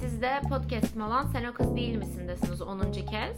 [0.00, 2.92] Siz de podcast'im olan Sen o kız değil misindesiniz 10.
[2.92, 3.36] kez.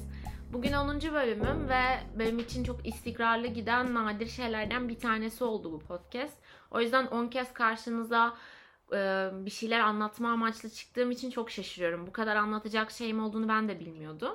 [0.53, 1.01] Bugün 10.
[1.01, 1.85] bölümüm ve
[2.19, 6.35] benim için çok istikrarlı giden nadir şeylerden bir tanesi oldu bu podcast.
[6.71, 8.37] O yüzden 10 kez karşınıza
[8.93, 12.07] e, bir şeyler anlatma amaçlı çıktığım için çok şaşırıyorum.
[12.07, 14.35] Bu kadar anlatacak şeyim olduğunu ben de bilmiyordum.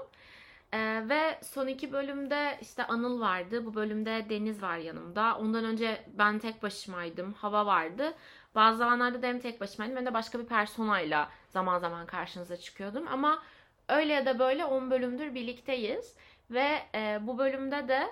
[0.74, 3.66] E, ve son iki bölümde işte Anıl vardı.
[3.66, 5.38] Bu bölümde Deniz var yanımda.
[5.38, 7.34] Ondan önce ben tek başımaydım.
[7.34, 8.14] Hava vardı.
[8.56, 13.08] Bazı zamanlarda da hem tek başımaydım hem de başka bir personayla zaman zaman karşınıza çıkıyordum.
[13.08, 13.44] Ama
[13.90, 16.16] öyle ya da böyle 10 bölümdür birlikteyiz.
[16.52, 18.08] Ve e, bu bölümde de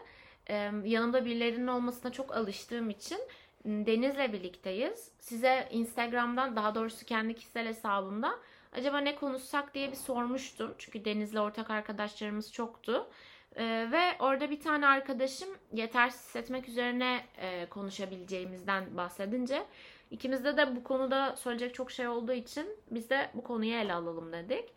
[0.50, 3.20] e, yanımda birilerinin olmasına çok alıştığım için
[3.66, 5.12] Deniz'le birlikteyiz.
[5.20, 8.40] Size Instagram'dan daha doğrusu kendi kişisel hesabımda
[8.74, 10.76] acaba ne konuşsak diye bir sormuştum.
[10.78, 13.08] Çünkü Deniz'le ortak arkadaşlarımız çoktu.
[13.56, 19.64] Ee, ve orada bir tane arkadaşım yetersiz hissetmek üzerine e, konuşabileceğimizden bahsedince
[20.12, 24.34] ikimizde de bu konuda söyleyecek çok şey olduğu için biz de bu konuyu ele alalım
[24.34, 24.70] dedik.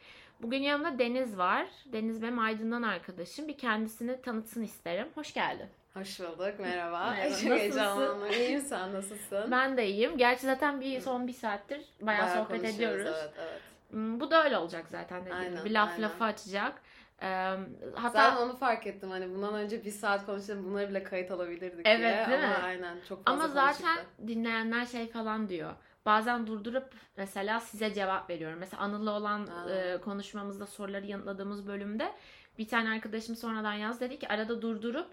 [0.43, 1.67] Bugün yanımda Deniz var.
[1.93, 3.49] Deniz benim Aydın'dan arkadaşım.
[3.49, 5.09] Bir kendisini tanıtsın isterim.
[5.15, 5.67] Hoş geldin.
[5.95, 6.55] Hoş bulduk.
[6.59, 7.11] Merhaba.
[7.11, 7.51] Merhaba, Çok nasılsın?
[7.57, 8.31] heyecanlandım.
[8.33, 9.51] İyiyim sen nasılsın?
[9.51, 10.19] Ben de iyiyim.
[10.19, 13.17] Gerçi zaten bir son bir saattir bayağı, sohbet konuşuyoruz, ediyoruz.
[13.23, 13.61] Evet, evet.
[13.91, 15.75] Hmm, Bu da öyle olacak zaten dediğim Aynen, gibi.
[15.75, 16.03] Laf aynen.
[16.03, 16.83] lafı açacak.
[17.25, 17.57] Ee,
[17.95, 19.11] hatta Zaten onu fark ettim.
[19.11, 22.39] Hani bundan önce bir saat konuşalım bunları bile kayıt alabilirdik Evet, diye.
[22.39, 22.65] değil Ama mi?
[22.65, 24.29] aynen çok fazla ama zaten konuştuk.
[24.29, 25.71] dinleyenler şey falan diyor.
[26.07, 28.59] Bazen durdurup mesela size cevap veriyorum.
[28.61, 29.71] Mesela Anıl'la olan Aa.
[29.71, 32.13] e, konuşmamızda soruları yanıtladığımız bölümde
[32.59, 35.07] bir tane arkadaşım sonradan yaz dedi ki arada durdurup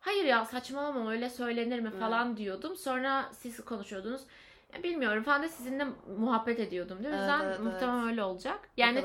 [0.00, 2.76] hayır ya saçmalama öyle söylenir mi falan diyordum.
[2.76, 4.22] Sonra siz konuşuyordunuz.
[4.82, 5.86] Bilmiyorum falan da sizinle
[6.18, 7.04] muhabbet ediyordum.
[7.04, 7.20] değil mi?
[7.24, 8.10] Evet, evet, muhtemelen evet.
[8.10, 8.60] öyle olacak.
[8.76, 9.02] Yani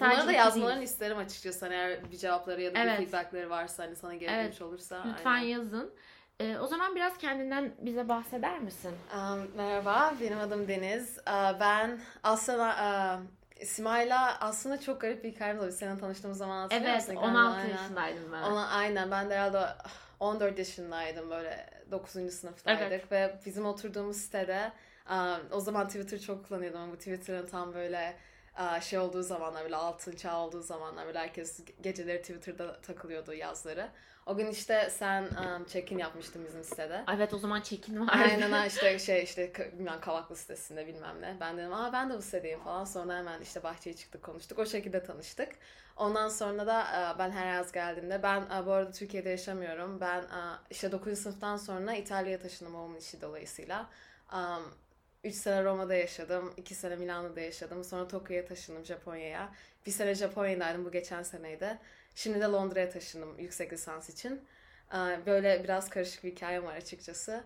[0.00, 0.88] Bunları da yazmalarını değil.
[0.88, 1.64] isterim açıkçası.
[1.64, 3.00] Hani eğer bir cevapları ya da Evet.
[3.00, 4.62] bir feedbackleri varsa hani sana geri Evet.
[4.62, 5.04] olursa.
[5.08, 5.46] lütfen aynen.
[5.46, 5.94] yazın.
[6.40, 8.92] E, o zaman biraz kendinden bize bahseder misin?
[9.16, 11.18] Um, merhaba, benim adım Deniz.
[11.18, 15.66] Uh, ben aslında uh, Sima'yla aslında çok garip bir hikayemiz.
[15.66, 17.22] Biz seninle tanıştığımız zaman hatırlıyor Evet musun?
[17.22, 17.68] 16 Aynen.
[17.70, 18.42] yaşındaydım ben.
[18.42, 19.66] Ona, aynen ben de herhalde
[20.20, 22.10] 14 yaşındaydım böyle 9.
[22.32, 23.12] sınıftaydık Evet.
[23.12, 24.72] ve bizim oturduğumuz sitede
[25.50, 28.16] o zaman Twitter çok kullanıyordum ama bu Twitter'ın tam böyle
[28.80, 33.88] şey olduğu zamanlar böyle altın çağ olduğu zamanlar böyle herkes geceleri Twitter'da takılıyordu yazları.
[34.26, 37.04] O gün işte sen um, check-in yapmıştın bizim sitede.
[37.16, 38.12] Evet o zaman çekin vardı.
[38.14, 41.36] Aynen işte şey işte bilmem Kavaklı sitesinde bilmem ne.
[41.40, 42.84] Ben dedim aa ben de bu sitedeyim falan.
[42.84, 44.58] Sonra hemen işte bahçeye çıktık konuştuk.
[44.58, 45.48] O şekilde tanıştık.
[45.96, 46.86] Ondan sonra da
[47.18, 50.00] ben her yaz geldiğimde ben bu arada Türkiye'de yaşamıyorum.
[50.00, 50.24] Ben
[50.70, 51.18] işte 9.
[51.18, 53.88] sınıftan sonra İtalya'ya taşındım babamın işi dolayısıyla.
[55.24, 56.52] 3 sene Roma'da yaşadım.
[56.56, 57.84] 2 sene Milano'da yaşadım.
[57.84, 59.52] Sonra Tokyo'ya taşındım Japonya'ya.
[59.86, 61.78] Bir sene Japonya'daydım bu geçen seneydi.
[62.14, 64.40] Şimdi de Londra'ya taşındım yüksek lisans için.
[64.94, 64.96] Ee,
[65.26, 67.44] Böyle biraz karışık bir hikayem var açıkçası.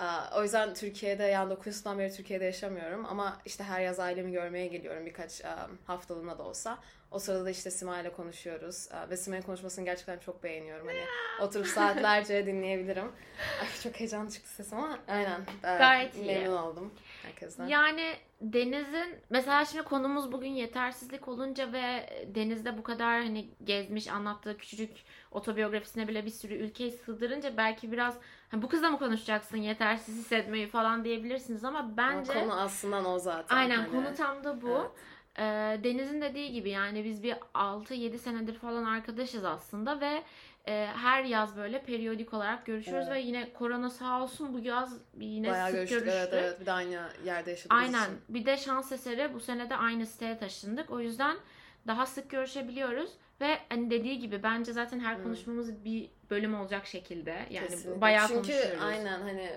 [0.00, 0.04] Ee,
[0.36, 4.66] O yüzden Türkiye'de yani 9 sınıftan beri Türkiye'de yaşamıyorum ama işte her yaz ailemi görmeye
[4.66, 5.48] geliyorum birkaç e,
[5.86, 6.78] haftalığına da olsa.
[7.10, 10.86] O sırada da işte Sima ile konuşuyoruz Ee, ve Sima'nın konuşmasını gerçekten çok beğeniyorum.
[10.86, 11.00] Hani
[11.40, 13.12] oturup saatlerce dinleyebilirim.
[13.60, 15.40] Ay çok heyecanlı çıktı sesim ama aynen.
[15.62, 16.26] Gayet iyi.
[16.26, 17.66] Memnun oldum herkesten.
[17.66, 24.56] Yani Deniz'in mesela şimdi konumuz bugün yetersizlik olunca ve Deniz'de bu kadar hani gezmiş anlattığı
[24.58, 24.90] küçücük
[25.30, 28.18] otobiyografisine bile bir sürü ülkeyi sığdırınca belki biraz
[28.50, 33.18] hani bu kızla mı konuşacaksın yetersiz hissetmeyi falan diyebilirsiniz ama Ama bence konu aslında o
[33.18, 33.56] zaten.
[33.56, 34.68] aynen Hani- konu tam da bu.
[34.78, 34.90] Evet.
[35.38, 40.22] Ee, Deniz'in dediği gibi yani biz bir 6-7 senedir falan arkadaşız aslında ve
[40.68, 43.16] e, her yaz böyle periyodik olarak görüşüyoruz Evet.
[43.16, 45.98] ve yine korona sağ olsun bu yaz yine Bayağı sık görüştük.
[46.00, 46.28] görüştük.
[46.32, 46.60] Evet evet.
[46.60, 48.04] Bir de aynı yerde yaşadığımız Aynen.
[48.04, 48.20] için.
[48.28, 50.90] Bir de şans eseri bu sene de aynı siteye taşındık.
[50.90, 51.36] O yüzden
[51.86, 55.22] daha sık görüşebiliyoruz ve hani dediği gibi bence zaten her Hmm.
[55.22, 57.30] konuşmamız bir bölüm olacak şekilde.
[57.50, 58.00] Yani Kesinlikle.
[58.00, 58.82] bayağı Çünkü konuşuyoruz.
[58.82, 59.50] aynen hani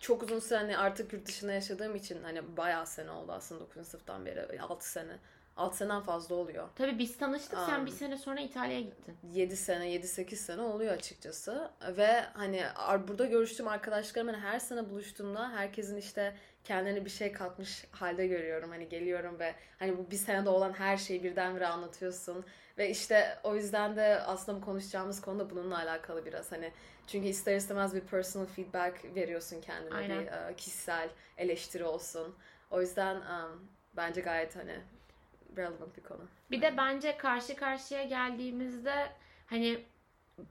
[0.00, 3.86] çok uzun hani artık yurt dışında yaşadığım için hani bayağı sene oldu aslında 9.
[3.88, 5.16] sınıftan beri 6 sene.
[5.56, 6.68] 6 seneden fazla oluyor.
[6.76, 9.16] Tabii biz tanıştık sen Um, bir sene sonra İtalya'ya gittin.
[9.32, 11.70] 7 sene, 7-8 sene oluyor açıkçası.
[11.96, 12.62] Ve hani
[13.08, 16.34] burada görüştüğüm arkadaşlarım hani her sene buluştuğumda herkesin işte
[16.64, 18.70] kendilerine bir şey katmış halde görüyorum.
[18.70, 22.44] Hani geliyorum ve hani bu bir senede olan her şeyi birdenbire anlatıyorsun.
[22.78, 26.52] Ve işte o yüzden de aslında bu konuşacağımız konu da bununla alakalı biraz.
[26.52, 26.72] Hani
[27.06, 29.94] çünkü ister istemez bir personal feedback veriyorsun kendine.
[29.94, 30.20] Aynen.
[30.20, 31.08] Bir e, kişisel
[31.38, 32.34] eleştiri olsun.
[32.70, 34.80] O yüzden um, bence gayet hani
[35.56, 36.22] relevant bir konu.
[36.50, 39.12] Bir de bence karşı karşıya geldiğimizde
[39.46, 39.84] hani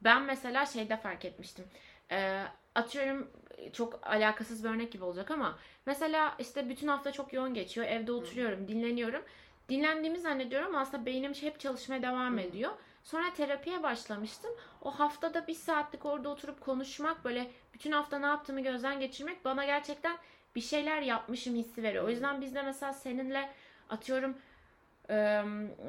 [0.01, 1.65] ben mesela şeyde fark etmiştim.
[2.11, 2.44] Ee,
[2.75, 3.31] atıyorum
[3.73, 7.88] çok alakasız bir örnek gibi olacak ama mesela işte bütün hafta çok yoğun geçiyor.
[7.88, 9.23] Evde oturuyorum, dinleniyorum.
[9.69, 12.41] Dinlendiğimi zannediyorum ama aslında beynim hep çalışmaya devam Hı.
[12.41, 12.71] ediyor.
[13.03, 14.51] Sonra terapiye başlamıştım.
[14.81, 19.65] O haftada bir saatlik orada oturup konuşmak böyle bütün hafta ne yaptığımı gözden geçirmek bana
[19.65, 20.17] gerçekten
[20.55, 22.03] bir şeyler yapmışım hissi veriyor.
[22.03, 23.50] O yüzden biz de mesela seninle
[23.89, 24.38] atıyorum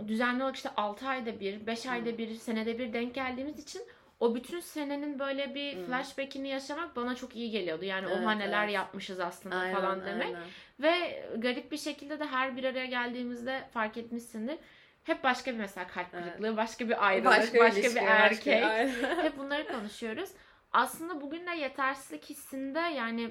[0.09, 3.83] düzenli olarak işte 6 ayda bir, 5 ayda bir, senede bir denk geldiğimiz için
[4.21, 5.87] o bütün senenin böyle bir Hmm.
[5.87, 7.85] flashback'ini yaşamak bana çok iyi geliyordu.
[7.85, 8.75] Yani Evet, oha neler evet.
[8.75, 10.27] yapmışız aslında Aynen, falan demek.
[10.27, 10.43] aynen.
[10.81, 14.57] Ve garip bir şekilde de her bir araya geldiğimizde fark etmişsindir.
[15.05, 16.25] Hep başka bir mesela kalp Evet.
[16.25, 18.63] kırıklığı, başka bir ayrılık, başka, ilişki, bir erkek.
[18.63, 19.23] başka-.
[19.23, 20.31] Hep bunları konuşuyoruz.
[20.73, 23.31] Aslında bugün de yetersizlik hissinde yani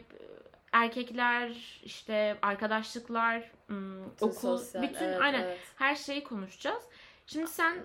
[0.73, 5.57] erkekler, işte arkadaşlıklar, Bütün okul, sosyal, bütün evet, aynen evet.
[5.75, 6.83] her şeyi konuşacağız.
[7.27, 7.77] Şimdi sen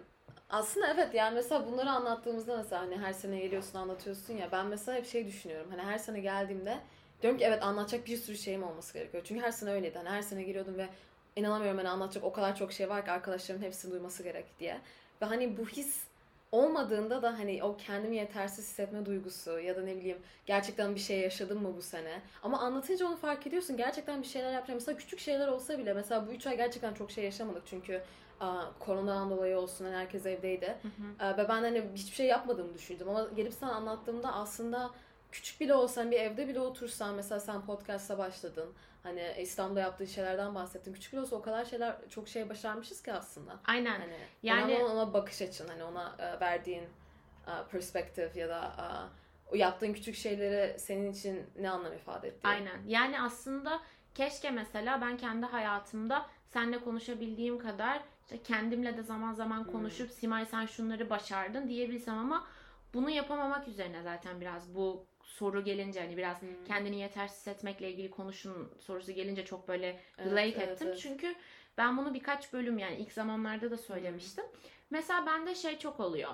[0.51, 4.99] Aslında evet yani mesela bunları anlattığımızda mesela hani her sene geliyorsun anlatıyorsun ya ben mesela
[4.99, 6.79] hep şey düşünüyorum hani her sene geldiğimde
[7.23, 9.23] diyorum ki evet anlatacak bir sürü şeyim olması gerekiyor.
[9.27, 10.89] Çünkü her sene öyleydi hani her sene geliyordum ve
[11.37, 14.81] inanamıyorum hani anlatacak o kadar çok şey var ki arkadaşlarımın hepsini duyması gerek diye.
[15.23, 16.05] Ve hani bu his
[16.53, 21.21] olmadığında da hani o kendimi yetersiz hissetme duygusu ya da ne bileyim gerçekten bir şey
[21.21, 22.23] yaşadım mı bu sene.
[22.43, 23.77] Ama anlatınca onu fark ediyorsun.
[23.77, 24.79] Gerçekten bir şeyler yapacağım.
[24.81, 27.63] Mesela küçük şeyler olsa bile mesela bu 3 ay gerçekten çok şey yaşamadık.
[27.67, 28.03] Çünkü
[28.79, 30.77] koronadan dolayı olsun hani herkes evdeydi.
[31.21, 34.91] Ee, Ve ben hani hiçbir şey yapmadığımı düşündüm ama gelip sana anlattığımda aslında
[35.33, 38.69] küçük bile olsan bir evde bile otursan mesela sen podcast'a başladın.
[39.09, 40.93] Hani İstanbul'da yaptığın şeylerden bahsettin.
[40.93, 43.57] Küçük bile olsa o kadar şeyler çok şey başarmışız ki aslında.
[43.67, 44.13] aynen Hani
[44.43, 46.83] Yani- yani ona bakış açın hani ona e, verdiğin
[47.47, 48.87] e, perspektif ya da e,
[49.53, 52.49] o yaptığın küçük şeyleri senin için ne anlam ifade etti?
[52.49, 52.79] Aynen.
[52.87, 53.81] Yani aslında
[54.15, 59.73] keşke mesela ben kendi hayatımda seninle konuşabildiğim kadar işte kendimle de zaman zaman Hmm.
[59.73, 62.47] konuşup Simay sen şunları başardın diyebilsem ama
[62.95, 65.05] bunu yapamamak üzerine zaten biraz bu
[65.39, 66.49] soru gelince hani biraz Hmm.
[66.69, 69.87] kendini yetersiz hissetmekle ilgili konuşun sorusu gelince çok böyle
[70.19, 70.87] Evet, relate evet, ettim.
[70.89, 70.99] evet.
[70.99, 71.35] Çünkü
[71.79, 74.45] ben bunu birkaç bölüm yani ilk zamanlarda da söylemiştim.
[74.91, 76.31] Mesela bende şey çok oluyor.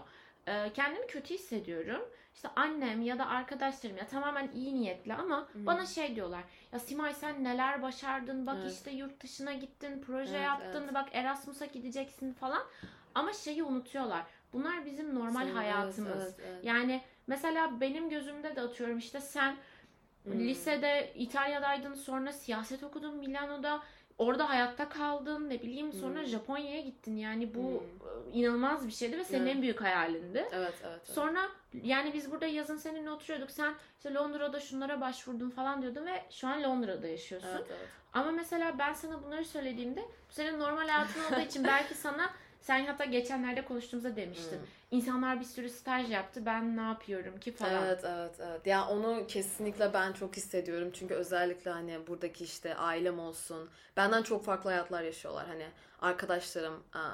[0.74, 2.02] Kendimi kötü hissediyorum.
[2.34, 5.66] İşte annem ya da arkadaşlarım ya tamamen iyi niyetli ama Hı.
[5.66, 6.44] bana şey diyorlar.
[6.72, 8.46] Ya Simay sen neler başardın?
[8.46, 8.72] Bak Evet.
[8.72, 10.94] işte yurt dışına gittin, proje Evet, yaptın, evet.
[10.94, 12.62] bak Erasmus'a gideceksin falan.
[13.14, 14.22] Ama şeyi unutuyorlar.
[14.52, 16.22] Bunlar bizim normal evet, hayatımız.
[16.22, 16.64] evet, evet.
[16.64, 19.56] Yani mesela benim gözümde de atıyorum işte sen
[20.24, 20.38] Hmm.
[20.40, 23.82] lisede İtalya'daydın sonra siyaset okudun Milano'da
[24.18, 26.26] orada hayatta kaldın ne bileyim sonra Hmm.
[26.26, 28.32] Japonya'ya gittin yani bu Hmm.
[28.32, 29.54] e, inanılmaz bir şeydi ve senin Evet.
[29.56, 30.38] en büyük hayalindi.
[30.38, 31.06] Evet, evet, evet.
[31.08, 31.40] Sonra
[31.82, 36.48] yani biz burada yazın seninle oturuyorduk sen işte Londra'da şunlara başvurdun falan diyordun ve şu
[36.48, 37.48] an Londra'da yaşıyorsun.
[37.48, 37.88] Evet, evet.
[38.12, 42.30] Ama mesela ben sana bunları söylediğimde bu senin normal hayatın olduğu için belki sana
[42.60, 44.58] sen hatta geçenlerde konuştuğumuzda demiştin.
[44.58, 44.66] Hmm.
[44.94, 47.84] İnsanlar bir sürü staj yaptı ben ne yapıyorum ki falan.
[47.84, 48.66] Evet evet evet.
[48.66, 50.90] Ya onu kesinlikle ben çok hissediyorum.
[50.92, 53.70] Çünkü özellikle hani buradaki işte ailem olsun.
[53.96, 55.46] Benden çok farklı hayatlar yaşıyorlar.
[55.46, 55.66] Hani
[56.00, 57.10] arkadaşlarım, aa,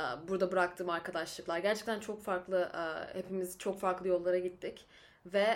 [0.00, 1.58] aa, burada bıraktığım arkadaşlıklar.
[1.58, 4.86] Gerçekten çok farklı, aa, hepimiz çok farklı yollara gittik.
[5.26, 5.54] Ve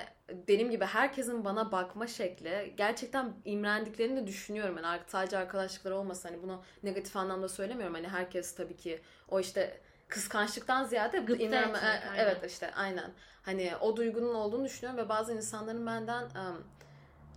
[0.48, 4.80] benim gibi herkesin bana bakma şekli gerçekten imrendiklerini de düşünüyorum.
[4.82, 7.94] Yani sadece arkadaşlıklar olmasa hani bunu negatif anlamda söylemiyorum.
[7.94, 12.24] Hani herkes tabii ki o işte kıskançlıktan ziyade Gıpta imrenme- etmek, e, aynen.
[12.24, 13.10] evet işte aynen.
[13.42, 16.56] Hani o duygunun olduğunu düşünüyorum ve bazı insanların benden em,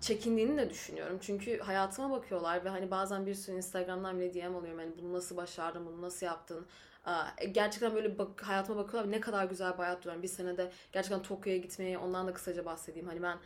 [0.01, 1.17] çekindiğini de düşünüyorum.
[1.21, 4.79] Çünkü hayatıma bakıyorlar ve hani bazen bir sürü Instagram'dan bile DM alıyorum.
[4.79, 6.65] Hani bunu nasıl başardın, bunu nasıl yaptın?
[7.05, 10.21] Aa, Gerçekten böyle bak, hayatıma bakıyorlar ne kadar güzel bir hayat diyorum.
[10.23, 13.07] Bir senede gerçekten Tokyo'ya gitmeyi, ondan da kısaca bahsedeyim.
[13.07, 13.37] Hani ben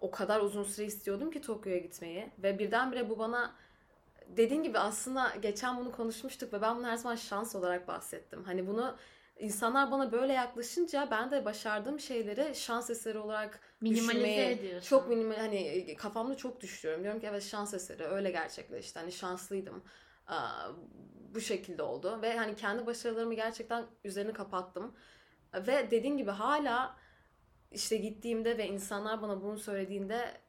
[0.00, 3.52] o kadar uzun süre istiyordum ki Tokyo'ya gitmeyi ve birdenbire bu bana
[4.28, 8.44] dediğin gibi aslında geçen bunu konuşmuştuk ve ben bunu her zaman şans olarak bahsettim.
[8.44, 8.96] Hani bunu
[9.38, 14.88] insanlar bana böyle yaklaşınca ben de başardığım şeyleri şans eseri olarak Minimalize ediyorsun.
[14.88, 17.02] çok minimal hani kafamda çok düşürüyorum.
[17.04, 18.98] Diyorum ki evet şans eseri öyle gerçekleşti.
[18.98, 19.82] Hani şanslıydım.
[20.26, 20.68] Aa,
[21.34, 24.94] bu şekilde oldu ve hani kendi başarılarımı gerçekten üzerini kapattım.
[25.54, 26.96] Ve dediğin gibi hala
[27.70, 30.43] işte gittiğimde ve insanlar bana bunu söylediğinde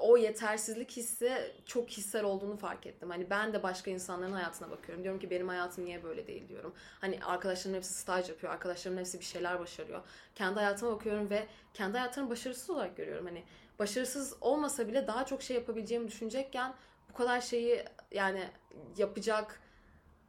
[0.00, 3.10] o yetersizlik hissi çok hissel olduğunu fark ettim.
[3.10, 5.04] Hani ben de başka insanların hayatına bakıyorum.
[5.04, 6.74] Diyorum ki benim hayatım niye böyle değil diyorum.
[7.00, 8.52] Hani arkadaşlarımın hepsi staj yapıyor.
[8.52, 10.02] Arkadaşlarımın hepsi bir şeyler başarıyor.
[10.34, 13.26] Kendi hayatıma bakıyorum ve kendi hayatlarını başarısız olarak görüyorum.
[13.26, 13.42] Hani
[13.78, 16.74] başarısız olmasa bile daha çok şey yapabileceğimi düşünecekken
[17.10, 18.48] bu kadar şeyi yani
[18.96, 19.60] yapacak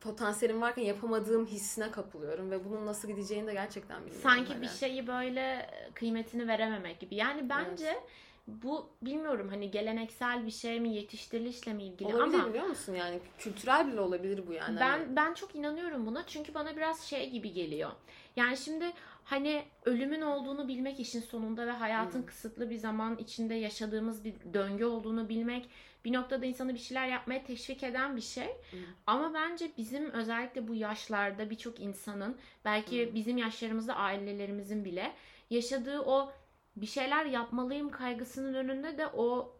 [0.01, 4.23] potansiyelim varken yapamadığım hissine kapılıyorum ve bunun nasıl gideceğini de gerçekten bilmiyorum.
[4.23, 4.61] Sanki hani.
[4.61, 7.15] bir şeyi böyle kıymetini verememek gibi.
[7.15, 7.99] Yani bence
[8.63, 13.19] bu bilmiyorum hani geleneksel bir şey mi yetiştirilişle mi ilgili Olabilir ama biliyor musun yani
[13.37, 14.79] kültürel bile olabilir bu yani.
[14.79, 17.91] Hani- ben ben çok inanıyorum buna çünkü bana biraz şey gibi geliyor.
[18.35, 18.85] Yani şimdi
[19.23, 22.25] hani ölümün olduğunu bilmek işin sonunda ve hayatın Hmm.
[22.25, 25.69] kısıtlı bir zaman içinde yaşadığımız bir döngü olduğunu bilmek
[26.05, 28.47] bir noktada insanı bir şeyler yapmaya teşvik eden bir şey.
[28.47, 28.79] Hmm.
[29.07, 33.15] Ama bence bizim özellikle bu yaşlarda birçok insanın belki Hmm.
[33.15, 35.11] bizim yaşlarımızda ailelerimizin bile
[35.49, 36.31] yaşadığı o
[36.75, 39.55] bir şeyler yapmalıyım kaygısının önünde de o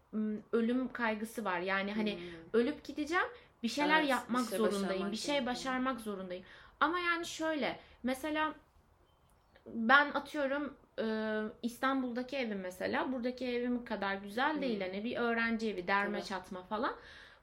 [0.52, 1.60] ölüm kaygısı var.
[1.60, 2.22] Yani hani Hmm.
[2.54, 3.26] ölüp gideceğim.
[3.64, 5.12] Bir şeyler Evet, yapmak bir şey zorundayım.
[5.12, 6.44] Bir şey başarmak zorundayım.
[6.80, 8.54] Ama yani şöyle mesela
[9.66, 11.06] ben atıyorum e,
[11.64, 14.80] İstanbul'daki evim mesela buradaki evim kadar güzel değil.
[14.80, 14.84] Hı.
[14.84, 16.28] Hani bir öğrenci evi derme Tabii.
[16.28, 16.96] çatma falan.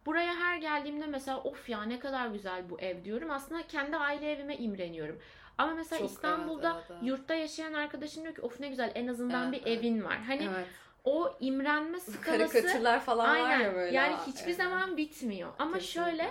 [0.07, 3.31] Buraya her geldiğimde mesela of ya ne kadar güzel bu ev diyorum.
[3.31, 5.19] Aslında kendi aile evime imreniyorum.
[5.59, 7.03] Ama mesela Çok, İstanbul'da evet, evet, evet.
[7.11, 9.79] yurtta yaşayan arkadaşım diyor ki of ne güzel en azından Evet, bir evet.
[9.79, 10.19] evin var.
[10.19, 10.67] Hani Evet.
[11.05, 13.97] o imrenme skalası Karikatürler falan var aynen ya böyle.
[13.97, 14.57] yani hiçbir Evet.
[14.57, 15.53] zaman bitmiyor.
[15.59, 16.11] Ama Kesinlikle.
[16.11, 16.31] şöyle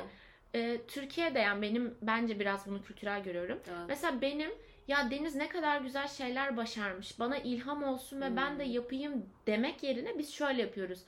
[0.55, 3.59] e, Türkiye'de yani benim bence biraz bunu kültürel görüyorum.
[3.67, 3.79] Evet.
[3.87, 4.51] Mesela benim
[4.87, 7.19] ya Deniz ne kadar güzel şeyler başarmış.
[7.19, 8.71] Bana ilham olsun ve ben de Hmm.
[8.71, 10.99] yapayım demek yerine biz şöyle yapıyoruz.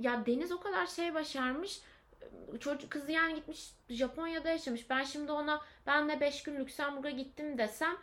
[0.00, 1.80] Ya Deniz o kadar şey başarmış.
[2.60, 4.90] Çocuk kızı yani gitmiş Japonya'da yaşamış.
[4.90, 7.96] Ben şimdi ona ben de 5 gün Lüksemburg'a gittim desem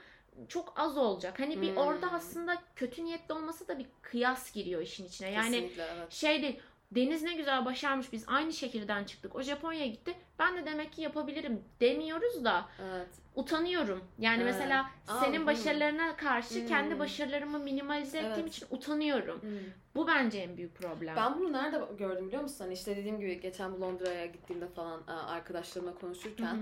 [0.47, 1.39] çok az olacak.
[1.39, 1.77] Hani bir Hmm.
[1.77, 5.31] orada aslında kötü niyetli olması da bir kıyas giriyor işin içine.
[5.31, 6.11] Yani Kesinlikle evet.
[6.11, 6.59] şey değil.
[6.91, 9.35] Deniz ne güzel başarmış biz aynı şehirden çıktık.
[9.35, 10.13] O Japonya'ya gitti.
[10.39, 13.07] Ben de demek ki yapabilirim demiyoruz da Evet.
[13.35, 14.03] utanıyorum.
[14.19, 14.53] Yani Evet.
[14.53, 15.45] mesela Aa, senin hı.
[15.45, 16.67] başarılarına karşı Hmm.
[16.67, 18.55] kendi başarılarımı minimalize ettiğim Evet.
[18.55, 19.41] için utanıyorum.
[19.41, 19.49] Hmm.
[19.95, 21.15] Bu bence en büyük problem.
[21.15, 22.57] Ben bunu nerede gördüm biliyor musun?
[22.63, 26.59] Hani işte dediğim gibi geçen Londra'ya gittiğimde falan arkadaşlarımla konuşurken hı.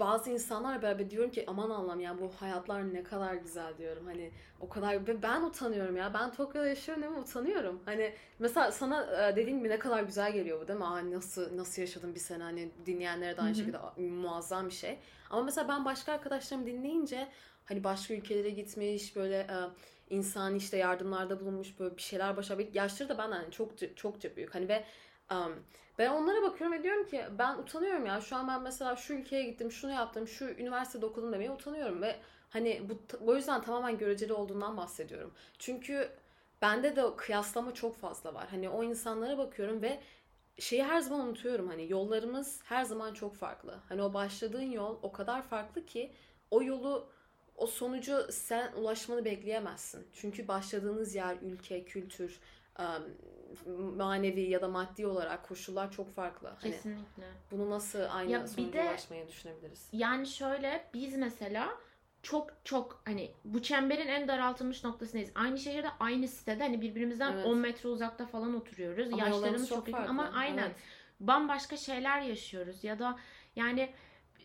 [0.00, 4.06] Bazı insanlar böyle diyorum ki aman Allah'ım ya bu hayatlar ne kadar güzel diyorum.
[4.06, 6.14] Hani o kadar ve ben utanıyorum ya.
[6.14, 7.20] Ben Tokyo'da yaşıyorum değil mi?
[7.20, 7.82] Utanıyorum.
[7.84, 10.84] Hani mesela sana e, dediğim gibi ne kadar güzel geliyor bu değil mi?
[10.84, 13.58] Aa, nasıl nasıl yaşadım bir sene hani dinleyenlere de aynı Hı hı.
[13.58, 13.78] şekilde
[14.10, 14.98] muazzam bir şey.
[15.30, 17.28] Ama mesela ben başka arkadaşlarımı dinleyince
[17.64, 19.56] hani başka ülkelere gitmiş böyle e,
[20.10, 22.66] insan işte yardımlarda bulunmuş böyle bir şeyler başarmış.
[22.74, 24.54] Yaşları da benden hani çok çokça büyük.
[24.54, 24.84] Hani ve
[25.30, 25.52] um,
[25.98, 28.20] ben onlara bakıyorum ve diyorum ki ben utanıyorum ya.
[28.20, 32.16] Şu an ben mesela şu ülkeye gittim, şunu yaptım, şu üniversitede okudum demeye utanıyorum ve
[32.50, 35.32] hani bu o yüzden tamamen göreceli olduğundan bahsediyorum.
[35.58, 36.10] Çünkü
[36.62, 38.46] bende de kıyaslama çok fazla var.
[38.50, 40.00] Hani o insanlara bakıyorum ve
[40.58, 41.68] şeyi her zaman unutuyorum.
[41.68, 43.80] Hani yollarımız her zaman çok farklı.
[43.88, 46.12] Hani o başladığın yol o kadar farklı ki
[46.50, 47.08] o yolu
[47.56, 50.06] o sonucu sen ulaşmanı bekleyemezsin.
[50.12, 52.40] Çünkü başladığınız yer, ülke, kültür,
[53.96, 56.48] manevi ya da maddi olarak koşullar çok farklı.
[56.48, 57.24] Hani Kesinlikle.
[57.50, 59.88] bunu nasıl aynı Ya bir sonuca de- ulaşmayı düşünebiliriz?
[59.92, 61.68] Yani şöyle biz mesela
[62.22, 65.30] çok çok hani bu çemberin en daraltılmış noktasındayız.
[65.34, 67.46] Aynı şehirde aynı sitede hani birbirimizden Evet.
[67.46, 69.12] 10 metre uzakta falan oturuyoruz.
[69.12, 70.10] Ama Yaşlarımız çok, çok yakın farklı.
[70.10, 70.76] ama aynen Evet.
[71.20, 73.18] bambaşka şeyler yaşıyoruz ya da
[73.56, 73.90] yani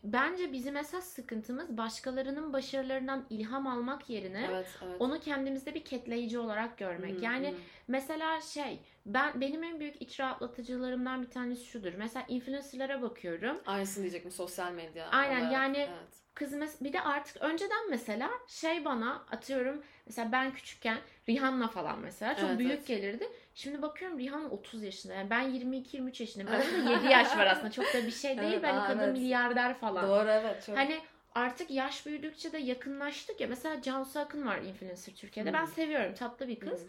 [0.03, 4.96] bence bizim esas sıkıntımız başkalarının başarılarından ilham almak yerine Evet, evet.
[5.00, 7.17] onu kendimizde bir ketleyici olarak görmek.
[7.17, 7.55] Hı, yani hı.
[7.88, 11.93] mesela şey ben benim en büyük iç rahatlatıcılarımdan bir tanesi şudur.
[11.98, 13.62] Mesela influencer'lara bakıyorum.
[13.65, 15.08] Aynısını diyecektim sosyal medya.
[15.10, 15.53] Aynen, olarak.
[15.53, 16.22] yani- Evet.
[16.33, 20.97] Kız mes- bir de artık önceden mesela şey bana atıyorum mesela ben küçükken
[21.29, 22.88] Rihanna falan mesela çok Evet, büyük evet.
[22.88, 23.29] gelirdi.
[23.55, 25.13] Şimdi bakıyorum Rihanna 30 yaşında.
[25.13, 26.51] Yani ben 22-23 yaşındayım.
[26.55, 27.71] Arasında 7 yaş var aslında.
[27.71, 28.53] Çok da bir şey değil.
[28.53, 29.13] Evet, aa, kadın evet.
[29.13, 30.07] milyarder falan.
[30.07, 30.65] Doğru evet.
[30.65, 30.77] Çok...
[30.77, 31.00] Hani
[31.35, 33.47] artık yaş büyüdükçe de yakınlaştık ya.
[33.47, 35.50] Mesela Cansu Akın var influencer Türkiye'de.
[35.50, 35.53] Hı.
[35.53, 36.13] Ben seviyorum.
[36.15, 36.85] Tatlı bir kız.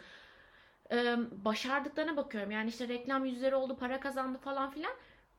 [0.92, 2.50] Ee, başardıklarına bakıyorum.
[2.50, 4.92] Yani işte reklam yüzleri oldu, para kazandı falan filan.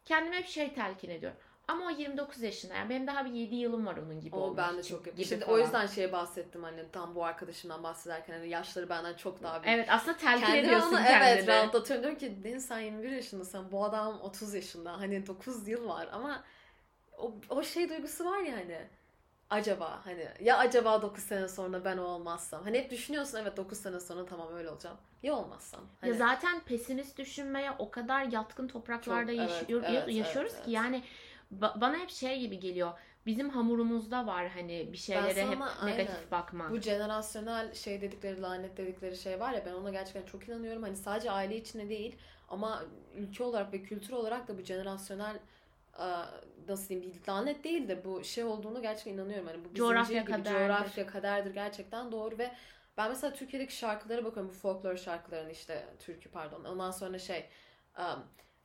[0.05, 1.37] Kendime hep şey telkin ediyorum.
[1.67, 2.73] Ama o 29 yaşında.
[2.73, 5.21] Yani benim daha bir 7 yılım var onun gibi O ben de çok yapıyorum.
[5.21, 5.53] İşte falan.
[5.53, 9.75] o yüzden şeye bahsettim hani tam bu arkadaşımdan bahsederken hani yaşları benden çok daha büyük.
[9.75, 11.29] Evet aslında telkin Kendimi ediyorsun onu kendine.
[11.29, 12.03] evet rahatlatıyorum.
[12.03, 13.71] Diyorum ki Deniz sen 21 yaşındasın.
[13.71, 14.99] Bu adam 30 yaşında.
[14.99, 16.43] Hani 9 yıl var ama
[17.17, 18.77] o, o şey duygusu var ya hani
[19.49, 22.63] acaba hani ya acaba 9 sene sonra ben o olmazsam.
[22.63, 24.97] Hani hep düşünüyorsun evet 9 sene sonra tamam öyle olacağım.
[25.23, 25.81] Ya olmazsam.
[26.01, 30.65] Hani, Ya zaten pesimist düşünmeye o kadar yatkın topraklarda Çok, evet, yaşıyor, evet, yaşıyoruz evet,
[30.65, 30.75] ki evet.
[30.75, 31.03] yani
[31.61, 32.91] ba- bana hep şey gibi geliyor.
[33.25, 36.31] Bizim hamurumuzda var hani bir şeylere hep sana negatif aynen.
[36.31, 36.71] bakmak.
[36.71, 40.83] Bu jenerasyonel şey dedikleri, lanet dedikleri şey var ya ben ona gerçekten çok inanıyorum.
[40.83, 42.15] Hani sadece aile içinde değil
[42.49, 42.83] ama
[43.15, 45.39] ülke olarak ve kültür olarak da bu jenerasyonel
[46.67, 49.47] nasıl diyeyim bir lanet değil de bu şey olduğunu gerçekten inanıyorum.
[49.47, 50.59] Hani bu bir Coğrafya zincir gibi, kaderdir.
[50.59, 52.51] coğrafya kaderdir gerçekten doğru ve
[52.97, 56.63] ben mesela Türkiye'deki şarkılara bakıyorum bu folklor şarkıların işte türkü pardon.
[56.63, 57.45] Ondan sonra şey
[57.97, 58.23] um,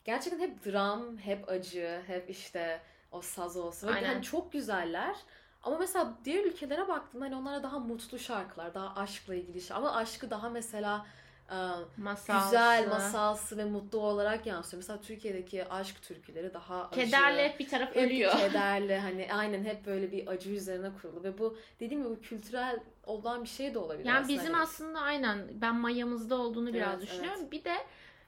[0.09, 2.81] gerçekten hep dram, hep acı, hep işte
[3.12, 3.88] o saz olsun.
[3.88, 4.09] Ve Aynen.
[4.09, 5.17] hani çok güzeller.
[5.62, 9.77] Ama mesela diğer ülkelere baktım hani onlara daha mutlu şarkılar, daha aşkla ilgili şey.
[9.77, 11.07] Ama aşkı daha mesela
[11.50, 11.57] e,
[11.97, 12.45] Masalsı.
[12.47, 14.83] güzel, masalsı ve mutlu olarak yansıyor.
[14.83, 17.00] Mesela Türkiye'deki aşk türküleri daha acı.
[17.05, 18.33] Kederle hep bir taraf ölüyor.
[18.38, 22.81] kederli hani aynen hep böyle bir acı üzerine kurulu ve bu dediğim gibi bu kültürel
[23.07, 24.38] olan bir şey de olabilir Yani aslında.
[24.41, 27.50] bizim Hani aslında aynen ben mayamızda olduğunu biraz Evet, düşünüyorum.
[27.50, 27.75] Bir de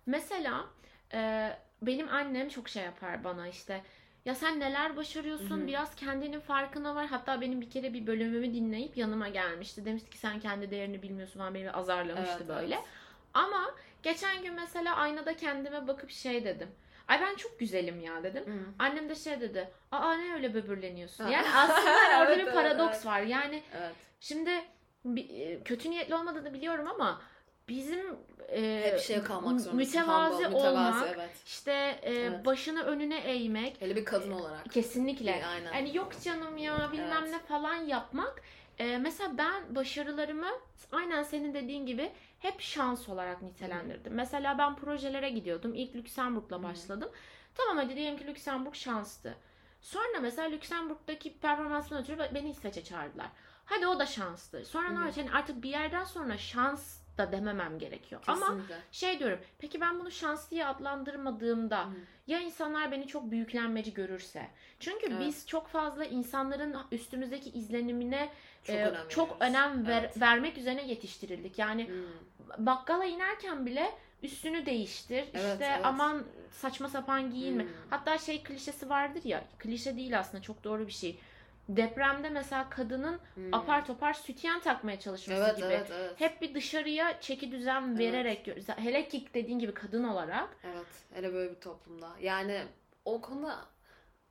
[0.07, 0.65] mesela
[1.13, 1.51] e,
[1.83, 3.83] benim annem çok şey yapar bana işte.
[4.25, 5.59] Ya sen neler başarıyorsun?
[5.59, 5.67] Hı hı.
[5.67, 7.07] Biraz kendinin farkına var.
[7.07, 9.85] Hatta benim bir kere bir bölümümü dinleyip yanıma gelmişti.
[9.85, 12.75] Demişti ki sen kendi değerini bilmiyorsun falan beni azarlamıştı Evet, böyle.
[12.75, 12.85] evet.
[13.35, 13.71] Ama
[14.03, 16.69] geçen gün mesela aynada kendime bakıp şey dedim.
[17.09, 18.45] ay ben çok güzelim ya dedim.
[18.47, 18.59] Hı.
[18.79, 19.69] Annem de şey dedi.
[19.93, 21.27] Aa ne öyle böbürleniyorsun.
[21.29, 23.07] Yani aslında orada Evet, bir paradoks evet.
[23.07, 23.21] var.
[23.21, 23.93] Yani Evet.
[24.21, 24.51] şimdi
[25.19, 27.23] e, kötü niyetli olmadığını biliyorum ama
[27.71, 28.17] bizim
[28.49, 29.77] e, Hep şeye kalmak zorundasın.
[29.77, 31.31] mütevazi humble, olmak, mütevazi, evet.
[31.47, 31.73] işte
[32.03, 32.47] e, Evet.
[32.47, 34.71] başını önüne eğmek Hele bir kadın olarak.
[34.71, 35.47] kesinlikle.
[35.47, 35.73] Aynen.
[35.73, 37.31] Yani yok canım ya bilmem Evet.
[37.33, 38.43] ne falan yapmak.
[38.79, 40.49] E, mesela ben başarılarımı
[40.93, 44.15] aynen senin dediğin gibi hep şans olarak nitelendirdim.
[44.15, 45.75] Mesela ben projelere gidiyordum.
[45.75, 46.62] İlk Lüksemburg'la Hı.
[46.62, 47.11] başladım.
[47.55, 49.35] Tamam hadi diyelim ki Lüksemburg şanstı.
[49.81, 53.29] Sonra mesela Lüksemburg'daki performansımdan ötürü beni İsveç'e çağırdılar.
[53.65, 54.65] Hadi o da şanstı.
[54.65, 55.03] Sonra Hı ne hı.
[55.05, 55.17] olacak?
[55.17, 58.21] Yani artık bir yerden sonra şans da dememem gerekiyor.
[58.27, 58.77] Ama Kesinlikle.
[58.93, 59.39] şey diyorum.
[59.59, 61.91] Peki ben bunu şans diye adlandırmadığımda Hı.
[62.27, 64.49] ya insanlar beni çok büyüklenmeci görürse?
[64.81, 65.21] Çünkü Evet.
[65.21, 68.29] biz çok fazla insanların üstümüzdeki izlenimine
[68.65, 70.21] Çok e, önem çok önem ver- Evet.
[70.21, 71.59] vermek üzerine yetiştirildik.
[71.59, 72.07] Yani Hı.
[72.67, 73.91] bakkala inerken bile
[74.23, 75.25] üstünü değiştir.
[75.35, 75.81] Evet, işte evet.
[75.85, 77.62] aman saçma sapan giyinme.
[77.62, 77.71] Hmm.
[77.91, 79.45] Hatta şey klişesi vardır ya.
[79.59, 81.21] Klişe değil aslında çok doğru bir şey.
[81.69, 83.40] Depremde mesela kadının Hı.
[83.52, 85.67] apar topar sütyen takmaya çalışması Evet, gibi.
[85.67, 86.12] evet, evet.
[86.21, 87.99] Hep bir dışarıya çeki düzen Evet.
[87.99, 88.75] vererek görüyoruz.
[88.76, 90.49] Hele ki dediğin gibi kadın olarak.
[90.64, 92.11] Evet, hele böyle bir toplumda.
[92.21, 92.62] Yani
[93.05, 93.57] o konuda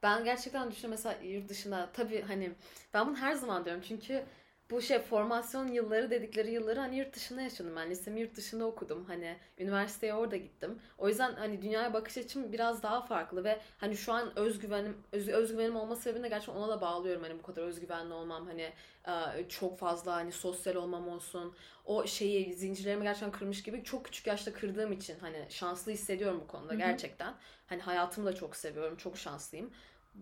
[0.04, 2.52] ben gerçekten düşünüyorum mesela yurt dışında tabii hani
[2.94, 4.24] ben bunu her zaman diyorum çünkü
[4.72, 7.90] bu şey formasyon yılları dedikleri yılları hani yurt dışında yaşadım ben.
[7.90, 9.06] Lisemi yurt dışında okudum.
[9.06, 10.80] Hani üniversiteye orada gittim.
[10.98, 15.28] O yüzden hani dünyaya bakış açım biraz daha farklı ve hani şu an özgüvenim öz,
[15.28, 17.24] özgüvenim olma sebebini gerçekten ona da bağlıyorum.
[17.24, 18.74] Hani bu kadar özgüvenli olmam hani
[19.08, 21.56] e, çok fazla hani sosyal olmam olsun.
[21.86, 26.48] O şeyi zincirlerimi gerçekten kırmış gibi çok küçük yaşta kırdığım için hani şanslı hissediyorum bu
[26.48, 26.80] konuda Hı hı.
[26.80, 27.34] gerçekten.
[27.68, 28.98] Hani hayatımı da çok seviyorum.
[28.98, 29.72] Çok şanslıyım.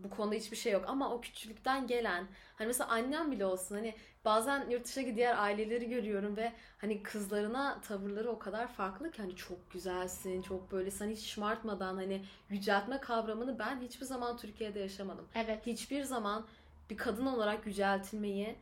[0.03, 3.95] Bu konuda hiçbir şey yok ama o küçüklükten gelen hani mesela annem bile olsun hani
[4.25, 9.35] bazen yurt dışındaki diğer aileleri görüyorum ve hani kızlarına tavırları o kadar farklı ki hani
[9.35, 15.27] çok güzelsin, çok böyle seni hiç şımartmadan hani yüceltme kavramını ben hiçbir zaman Türkiye'de yaşamadım.
[15.35, 15.65] Evet.
[15.65, 16.45] Hiçbir zaman
[16.89, 18.55] bir kadın olarak yüceltilmeyi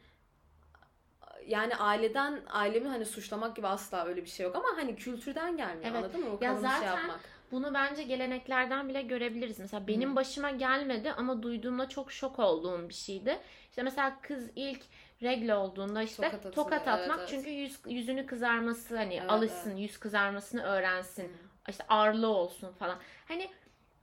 [1.47, 5.86] yani aileden ailemi hani suçlamak gibi asla öyle bir şey yok ama hani kültürden gelmiyor
[5.86, 5.95] Evet.
[5.95, 6.29] anladın mı?
[6.29, 7.19] O Ya şey zaten yapmak.
[7.51, 9.60] Bunu bence geleneklerden bile görebiliriz.
[9.60, 10.15] Mesela benim Hı.
[10.15, 13.39] başıma gelmedi ama duyduğumda çok şok olduğum bir şeydi.
[13.69, 14.81] İşte mesela kız ilk
[15.23, 16.97] regle olduğunda işte Tokat tokat, atılıyor.
[16.97, 17.29] Evet, atmak evet.
[17.29, 21.23] çünkü yüz, yüzünü kızarması hani Evet, alışsın, yüz kızarmasını öğrensin.
[21.23, 21.71] Hı.
[21.71, 22.97] işte ağırlığı olsun falan.
[23.27, 23.49] Hani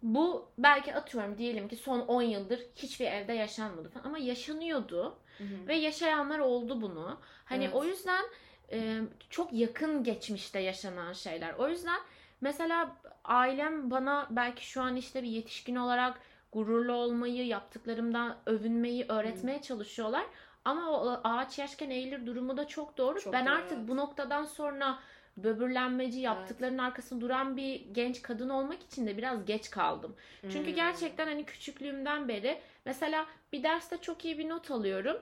[0.02, 5.44] bu belki atıyorum diyelim ki son 10 yıldır hiçbir evde yaşanmadı falan ama yaşanıyordu Hı
[5.44, 5.68] hı.
[5.68, 7.20] ve yaşayanlar oldu bunu.
[7.44, 7.74] Hani Evet.
[7.74, 8.24] o yüzden
[8.72, 9.00] e,
[9.31, 11.55] çok yakın geçmişte yaşanan şeyler.
[11.55, 12.00] O yüzden
[12.40, 16.20] mesela ailem bana belki şu an işte bir yetişkin olarak
[16.52, 20.24] gururlu olmayı, yaptıklarımdan övünmeyi öğretmeye çalışıyorlar.
[20.64, 23.20] Ama o ağaç yaşken eğilir durumu da çok doğru.
[23.20, 23.88] Çok ben doğru, artık evet.
[23.88, 24.98] bu noktadan sonra
[25.37, 30.16] böbürlenmeci yaptıklarının arkasında duran bir genç kadın olmak için de biraz geç kaldım.
[30.42, 30.74] Çünkü Hmm.
[30.74, 35.16] gerçekten hani küçüklüğümden beri mesela bir derste çok iyi bir not alıyorum.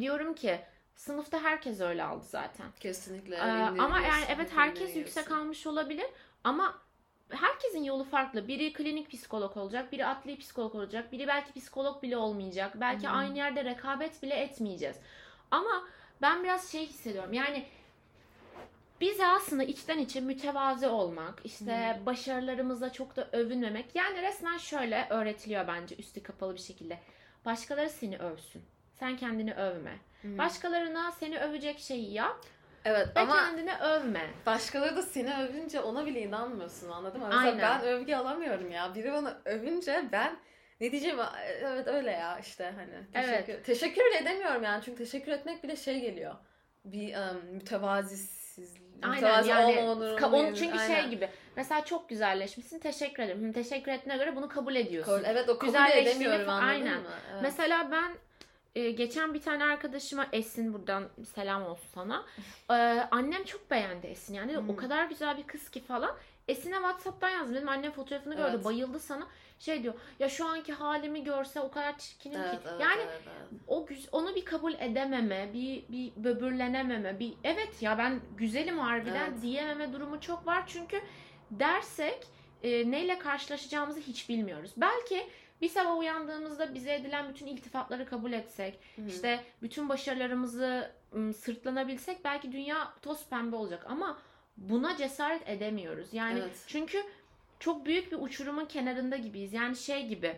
[0.00, 0.60] Diyorum ki
[0.94, 2.66] sınıfta herkes öyle aldı zaten.
[2.80, 3.36] Kesinlikle.
[3.36, 3.40] Ee,
[3.78, 6.06] ama yani evet herkes yüksek almış olabilir
[6.44, 6.85] ama
[7.30, 8.48] herkesin yolu farklı.
[8.48, 12.80] Biri klinik psikolog olacak, biri adli psikolog olacak, biri belki psikolog bile olmayacak.
[12.80, 13.10] Belki Hı.
[13.10, 14.96] aynı yerde rekabet bile etmeyeceğiz.
[15.50, 15.86] Ama
[16.22, 17.32] ben biraz şey hissediyorum.
[17.32, 17.66] Yani
[19.00, 23.86] bize aslında içten içe mütevazi olmak, işte başarılarımızla çok da övünmemek.
[23.94, 26.98] Yani resmen şöyle öğretiliyor bence üstü kapalı bir şekilde.
[27.44, 28.62] Başkaları seni övsün.
[28.94, 29.98] Sen kendini övme.
[30.22, 30.38] Hı.
[30.38, 32.44] Başkalarına seni övecek şeyi yap
[32.86, 34.30] Evet ve ama kendini övme.
[34.46, 37.26] başkaları da seni övünce ona bile inanmıyorsun anladın mı?
[37.28, 37.80] Mesela Aynen.
[37.82, 38.94] ben övgü alamıyorum ya.
[38.94, 40.36] Biri bana övünce ben
[40.80, 41.18] ne diyeceğim?
[41.60, 43.24] Evet öyle ya işte hani.
[43.26, 43.46] Evet.
[43.46, 44.82] Teşekkür, teşekkür bile edemiyorum yani.
[44.84, 46.34] Çünkü teşekkür etmek bile şey geliyor.
[46.84, 51.00] Bir um, mütevazisiz, Aynen yani onun çünkü Aynen.
[51.00, 51.30] şey gibi.
[51.56, 52.78] Mesela çok güzelleşmişsin.
[52.78, 53.48] Teşekkür ederim.
[53.48, 55.12] Hı, teşekkür ettiğine göre bunu kabul ediyorsun.
[55.12, 57.00] Kabul- Evet o kabul edemiyorum anladın aynen.
[57.00, 57.08] mı?
[57.32, 57.42] Evet.
[57.42, 58.12] Mesela ben
[58.76, 62.24] e, geçen bir tane arkadaşıma Esin buradan selam olsun sana.
[62.70, 62.74] E,
[63.10, 64.34] annem çok beğendi Esin.
[64.34, 64.70] Yani Hmm.
[64.70, 66.16] o kadar güzel bir kız ki falan.
[66.48, 67.54] Esin'e Whatsapp'tan yazdım.
[67.54, 68.50] Dedim annem fotoğrafını gördü.
[68.54, 68.64] Evet.
[68.64, 69.26] Bayıldı sana.
[69.58, 69.94] Şey diyor.
[70.18, 72.58] Ya şu anki halimi görse o kadar çirkinim Evet, ki.
[72.70, 73.60] evet, yani evet, evet.
[73.66, 79.30] o güz- onu bir kabul edememe, bir bir böbürlenememe, bir evet ya ben güzelim harbiden
[79.30, 79.42] Evet.
[79.42, 80.64] diyememe durumu çok var.
[80.66, 81.00] Çünkü
[81.50, 82.26] dersek
[82.62, 84.70] e, neyle karşılaşacağımızı hiç bilmiyoruz.
[84.76, 85.26] Belki
[85.60, 89.06] bir sabah uyandığımızda bize edilen bütün iltifatları kabul etsek, Hı hı.
[89.06, 94.18] işte bütün başarılarımızı ım, sırtlanabilsek belki dünya toz pembe olacak ama
[94.56, 96.08] buna cesaret edemiyoruz.
[96.12, 96.64] Yani Evet.
[96.66, 97.02] çünkü
[97.58, 99.52] çok büyük bir uçurumun kenarında gibiyiz.
[99.52, 100.36] Yani şey gibi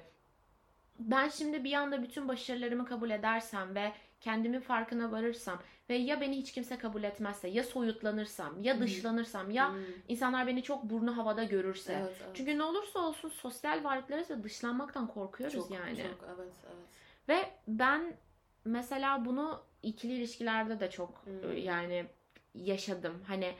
[0.99, 5.59] ben şimdi bir anda bütün başarılarımı kabul edersem ve kendimin farkına varırsam
[5.91, 9.81] ve ya beni hiç kimse kabul etmezse ya soyutlanırsam ya dışlanırsam ya Hmm.
[10.09, 11.93] insanlar beni çok burnu havada görürse.
[12.03, 12.31] Evet, evet.
[12.37, 15.97] Çünkü ne olursa olsun sosyal varlıklarız ve dışlanmaktan korkuyoruz çok, yani.
[15.97, 16.85] Çok, evet, evet.
[17.29, 18.17] Ve ben
[18.65, 21.57] mesela bunu ikili ilişkilerde de çok Hmm.
[21.57, 22.07] yani
[22.55, 23.25] yaşadım.
[23.27, 23.55] Hani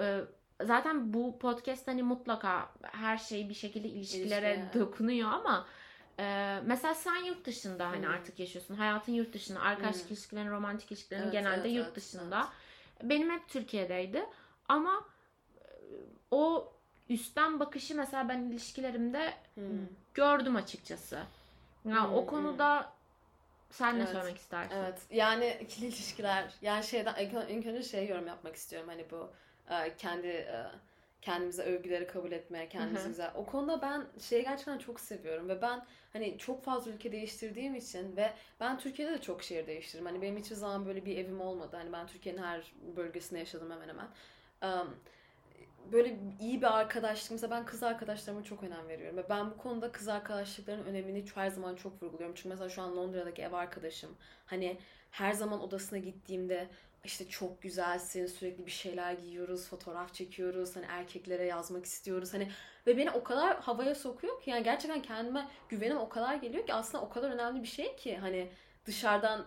[0.00, 0.20] e,
[0.62, 4.84] zaten bu podcast hani mutlaka her şey bir şekilde ilişkilere İlişkiye.
[4.84, 5.66] dokunuyor ama
[6.64, 8.14] mesela sen yurt dışında hani Hmm.
[8.14, 8.74] artık yaşıyorsun.
[8.74, 9.60] Hayatın yurt dışında.
[9.60, 10.16] Arkadaşlık Hmm.
[10.16, 12.48] ilişkilerin, romantik ilişkilerin Evet, genelde evet, yurt evet, dışında.
[13.02, 14.26] Benim hep Türkiye'deydi.
[14.68, 15.04] Ama
[16.30, 16.72] o
[17.08, 19.88] üstten bakışı mesela ben ilişkilerimde Hmm.
[20.14, 21.16] gördüm açıkçası.
[21.84, 22.92] Ya Hmm, o konuda
[23.70, 24.74] sen ne Evet, söylemek istersin?
[24.76, 24.98] Evet.
[25.10, 26.54] Yani ikili ilişkiler.
[26.62, 27.34] Yani şeyden ilk,
[27.66, 28.88] önce şey yorum yapmak istiyorum.
[28.88, 29.30] Hani bu
[29.98, 30.48] kendi
[31.22, 33.30] kendimize övgüleri kabul etmeye, kendimizi güzel.
[33.34, 38.16] O konuda ben şeyi gerçekten çok seviyorum ve ben hani çok fazla ülke değiştirdiğim için
[38.16, 40.06] ve ben Türkiye'de de çok şehir değiştirdim.
[40.06, 41.76] Hani benim hiçbir zaman böyle bir evim olmadı.
[41.76, 44.08] Hani ben Türkiye'nin her bölgesinde yaşadım hemen hemen.
[44.62, 44.96] Um,
[45.92, 47.30] böyle iyi bir arkadaşlık.
[47.30, 49.16] Mesela ben kız arkadaşlarıma çok önem veriyorum.
[49.16, 52.34] Ve ben bu konuda kız arkadaşlıkların önemini her zaman çok vurguluyorum.
[52.34, 54.16] Çünkü mesela şu an Londra'daki ev arkadaşım.
[54.46, 54.78] Hani
[55.10, 56.68] her zaman odasına gittiğimde
[57.04, 62.34] işte çok güzelsin, sürekli bir şeyler giyiyoruz, fotoğraf çekiyoruz, hani erkeklere yazmak istiyoruz.
[62.34, 62.50] Hani
[62.86, 66.74] ve beni o kadar havaya sokuyor ki yani gerçekten kendime güvenim o kadar geliyor ki
[66.74, 68.50] aslında o kadar önemli bir şey ki hani
[68.84, 69.46] dışarıdan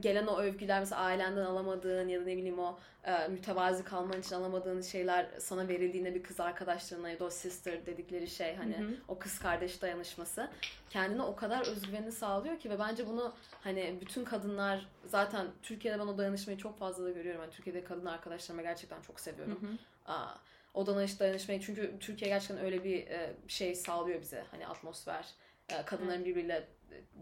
[0.00, 4.34] gelen o övgüler mesela ailenden alamadığın ya da ne bileyim o e, mütevazi kalman için
[4.34, 8.82] alamadığın şeyler sana verildiğinde bir kız arkadaşlarına ya da o sister dedikleri şey hani Hı
[8.82, 8.94] hı.
[9.08, 10.50] o kız kardeş dayanışması
[10.90, 16.06] kendine o kadar özgüvenini sağlıyor ki ve bence bunu hani bütün kadınlar zaten Türkiye'de ben
[16.06, 17.40] o dayanışmayı çok fazla da görüyorum.
[17.40, 19.58] Yani Türkiye'de kadın arkadaşlarıma gerçekten çok seviyorum.
[19.62, 20.12] hı.
[20.12, 20.34] Aa,
[20.74, 25.26] o dayanış dayanışmayı çünkü Türkiye gerçekten öyle bir e, şey sağlıyor bize hani atmosfer
[25.68, 26.68] e, kadınların birbiriyle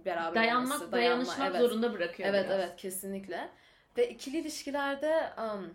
[0.05, 1.61] beraber Dayanmak, olması, dayanışmak evet.
[1.61, 2.61] zorunda bırakıyor Evet biraz.
[2.61, 3.49] evet kesinlikle.
[3.97, 5.75] Ve ikili ilişkilerde um,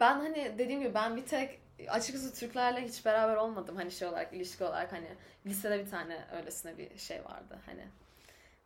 [0.00, 4.34] ben hani dediğim gibi ben bir tek açıkçası Türklerle hiç beraber olmadım hani şey olarak
[4.34, 5.08] ilişki olarak hani
[5.46, 7.84] lisede bir tane öylesine bir şey vardı hani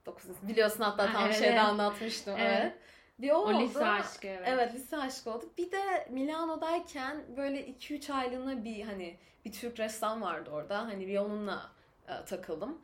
[0.07, 2.59] 9 biliyorsun hatta Ha, tam evet, şeyde anlatmıştım Evet.
[2.61, 2.75] evet.
[3.19, 3.61] Bir o, O oldu.
[3.61, 4.49] lise aşkı evet.
[4.49, 5.45] Evet lise aşkı oldu.
[5.59, 10.79] Bir de Milano'dayken böyle 2-3 aylığına bir hani bir Türk ressam vardı orada.
[10.79, 11.71] Hani bir onunla
[12.09, 12.83] e, takıldım.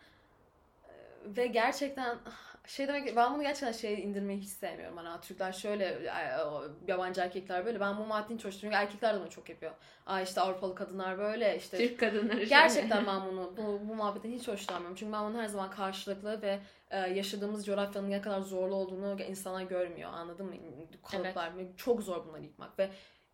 [1.24, 2.18] Ve gerçekten
[2.66, 4.96] şey demek ben bunu gerçekten şey indirmeyi hiç sevmiyorum.
[4.96, 6.12] Hani Türkler şöyle
[6.88, 7.80] yabancı erkekler böyle.
[7.80, 8.60] Ben bu maddeyi hiç hoşlanıyorum.
[8.60, 9.72] Çünkü erkekler de bunu çok yapıyor.
[10.06, 12.44] Aa işte Avrupalı kadınlar böyle işte Türk kadınları şöyle.
[12.44, 14.96] Gerçekten ben bunu bu, bu muhabbetten hiç hoşlanmıyorum.
[14.96, 19.62] Çünkü ben bunu her zaman karşılıklı ve e, yaşadığımız coğrafyanın ne kadar zorlu olduğunu insanlar
[19.62, 20.10] görmüyor.
[20.12, 20.54] Anladın mı?
[21.10, 21.52] Kalıplar.
[21.76, 22.90] Çok zor bunları yıkmak ve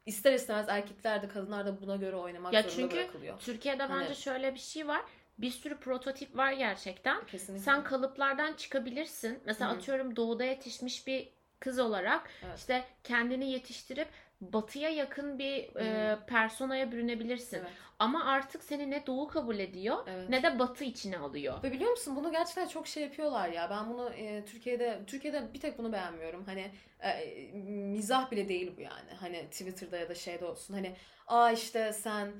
[0.06, 3.38] ister istemez erkekler de kadınlar da buna göre oynamak Ya zorunda çünkü bırakılıyor.
[3.38, 5.02] Türkiye'de Hani- bence şöyle bir şey var.
[5.38, 7.26] Bir sürü prototip var gerçekten.
[7.26, 7.64] Kesinlikle.
[7.64, 9.40] Sen kalıplardan çıkabilirsin.
[9.44, 9.78] Mesela Hı hı.
[9.78, 11.28] atıyorum doğuda yetişmiş bir
[11.60, 12.58] kız olarak Evet.
[12.58, 14.08] işte kendini yetiştirip
[14.40, 17.56] batıya yakın bir e, personaya bürünebilirsin.
[17.58, 17.70] Evet.
[17.98, 20.28] Ama artık seni ne doğu kabul ediyor Evet.
[20.28, 21.62] ne de batı içine alıyor.
[21.62, 23.70] Ve biliyor musun bunu gerçekten çok şey yapıyorlar ya.
[23.70, 26.44] Ben bunu e, Türkiye'de Türkiye'de bir tek bunu beğenmiyorum.
[26.44, 26.70] Hani
[27.00, 27.26] e,
[27.64, 29.10] mizah bile değil bu yani.
[29.20, 30.74] Hani Twitter'da ya da şeyde olsun.
[30.74, 32.32] Hani aa işte sen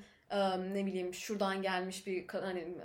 [0.73, 2.77] ne bileyim şuradan gelmiş bir hani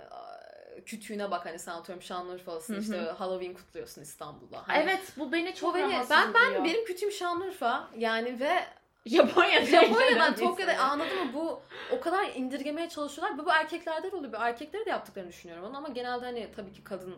[0.85, 4.67] kütüğüne bak hani sen atıyorum Şanlıurfa'lısın işte Halloween kutluyorsun İstanbul'da.
[4.67, 6.65] Hani, Evet bu beni çok beni rahatsız ben ben ediyor.
[6.65, 8.63] benim kütüğüm Şanlıurfa yani ve
[9.05, 13.37] Japonya'da Japonya'dan Tokyo'da anladın mı bu o kadar indirgemeye çalışıyorlar.
[13.37, 14.33] Bu, bu erkeklerde de oluyor.
[14.33, 17.15] Bu erkekleri de yaptıklarını düşünüyorum onu ama genelde hani tabii ki kadın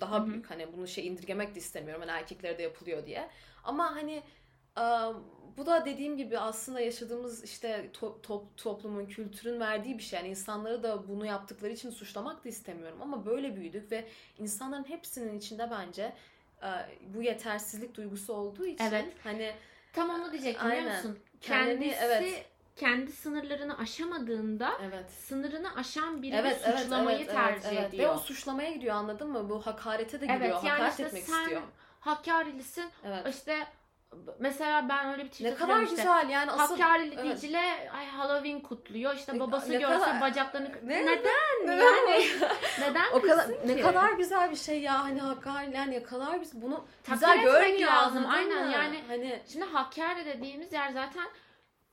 [0.00, 2.02] daha büyük hani bunu şey indirgemek de istemiyorum.
[2.06, 3.28] Hani erkeklere de yapılıyor diye.
[3.64, 4.22] Ama hani
[5.58, 10.18] bu da dediğim gibi aslında yaşadığımız işte to- to- toplumun, kültürün verdiği bir şey.
[10.18, 12.98] Yani insanları da bunu yaptıkları için suçlamak da istemiyorum.
[13.02, 14.04] Ama böyle büyüdük ve
[14.38, 16.12] insanların hepsinin içinde bence
[16.62, 16.68] e,
[17.14, 19.04] bu yetersizlik duygusu olduğu için Evet.
[19.24, 19.52] hani
[19.92, 21.18] Tam onu diyecektim biliyor musun?
[21.40, 22.44] Kendini- Kendisi evet.
[22.76, 27.92] kendi sınırlarını aşamadığında evet sınırını aşan birini Evet, evet, suçlamayı evet, tercih evet, evet.
[27.92, 28.14] Ve ediyor.
[28.14, 29.50] o suçlamaya gidiyor anladın mı?
[29.50, 30.54] Bu hakarete de Evet, gidiyor.
[30.62, 31.62] yani Hakaret işte etmek sen istiyor.
[32.00, 32.84] Hakkari'lisin.
[33.04, 33.26] Evet.
[33.34, 33.66] İşte
[34.38, 35.96] mesela ben öyle bir tweet Ne kadar işte.
[35.96, 36.78] güzel yani asıl...
[36.78, 37.42] Hakkari'li Evet.
[37.42, 39.14] Dicle ay Halloween kutluyor.
[39.14, 41.06] İşte Ne- babası ne görse kadar- bacaklarını Ne?
[41.06, 41.24] neden
[41.64, 41.78] Neden?
[41.78, 42.24] yani
[42.80, 43.82] neden o kadar kızsın ne ki?
[43.82, 47.92] kadar güzel bir şey ya hani Hakkari yani ne kadar güzel bunu Takdir güzel görmüyor
[47.92, 48.72] lazım, aynen mı?
[48.72, 49.00] yani.
[49.08, 51.24] hani Şimdi Hakkari dediğimiz yer zaten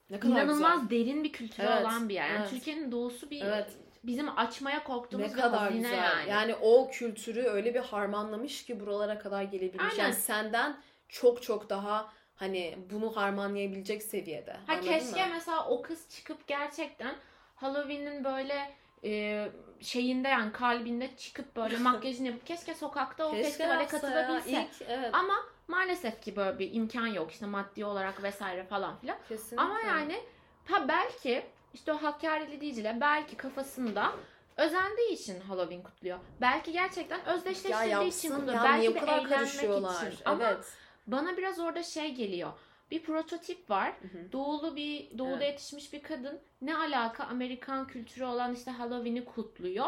[0.10, 1.06] ne kadar inanılmaz güzel.
[1.06, 2.28] derin bir kültürü Evet, olan bir yer.
[2.30, 2.50] Yani evet.
[2.50, 3.68] Türkiye'nin doğusu bir Evet.
[4.04, 5.94] bizim açmaya korktuğumuz Ne bir kadar güzel.
[5.98, 6.30] yani.
[6.30, 6.56] Yani.
[6.62, 9.92] o kültürü öyle bir harmanlamış ki buralara kadar gelebilmiş.
[9.94, 10.04] Aynen.
[10.04, 10.78] Yani senden
[11.10, 14.52] çok çok daha hani bunu harmanlayabilecek seviyede.
[14.52, 15.34] Ha Anladın keşke mı?
[15.34, 17.16] mesela o kız çıkıp gerçekten
[17.56, 18.72] Halloween'in böyle
[19.04, 19.48] e,
[19.82, 24.02] şeyinde yani kalbinde çıkıp böyle makyajını yapıp keşke sokakta o Keşke festivale yapsa ya.
[24.02, 24.52] katılabilse.
[24.52, 25.10] İlk, evet.
[25.16, 25.36] Ama
[25.68, 29.18] maalesef ki böyle bir imkan yok işte maddi olarak vesaire falan filan.
[29.30, 29.62] Kesinlikle.
[29.62, 30.22] Ama yani
[30.66, 34.12] ha belki işte o Hakkari'li Dicle belki kafasında
[34.58, 36.20] özendiği için Halloween kutluyor.
[36.42, 38.54] Belki gerçekten ya özdeşleştirdiği için yapsın kutluyor.
[38.58, 39.44] ya belki niye bu kadar eğlenmek
[39.92, 40.24] için.
[40.26, 40.66] Ama Evet.
[41.08, 42.52] Bana biraz orada şey geliyor.
[42.92, 43.94] Bir prototip var.
[44.02, 44.32] Hı hı.
[44.32, 45.48] Doğulu bir doğuda Evet.
[45.52, 46.40] yetişmiş bir kadın.
[46.62, 49.88] Ne alaka Amerikan kültürü olan işte Halloween'i kutluyor.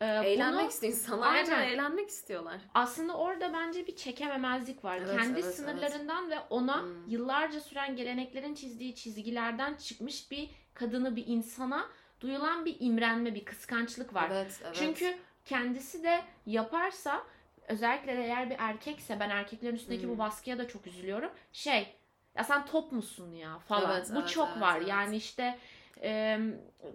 [0.00, 1.34] Ee, Eğlenmek bunu istiyor insanlar.
[1.34, 1.62] Aynen.
[1.62, 2.60] eğlenmek istiyorlar.
[2.74, 4.96] aslında orada bence bir çekememezlik var.
[4.96, 7.08] Evet, Kendi evet, sınırlarından ve ona Hmm.
[7.08, 11.86] yıllarca süren geleneklerin çizdiği çizgilerden çıkmış bir kadını bir insana
[12.20, 14.28] duyulan bir imrenme, bir kıskançlık var.
[14.32, 14.74] Evet, evet.
[14.78, 17.22] Çünkü kendisi de yaparsa
[17.68, 20.10] özellikle de eğer bir erkekse ben erkeklerin üstündeki Hmm.
[20.10, 21.30] bu baskıya da çok üzülüyorum.
[21.52, 21.96] Şey
[22.36, 23.96] ya sen top musun ya falan.
[23.96, 24.76] Evet, bu evet, çok evet, var.
[24.76, 24.88] evet.
[24.88, 25.58] Yani işte
[26.02, 26.38] e,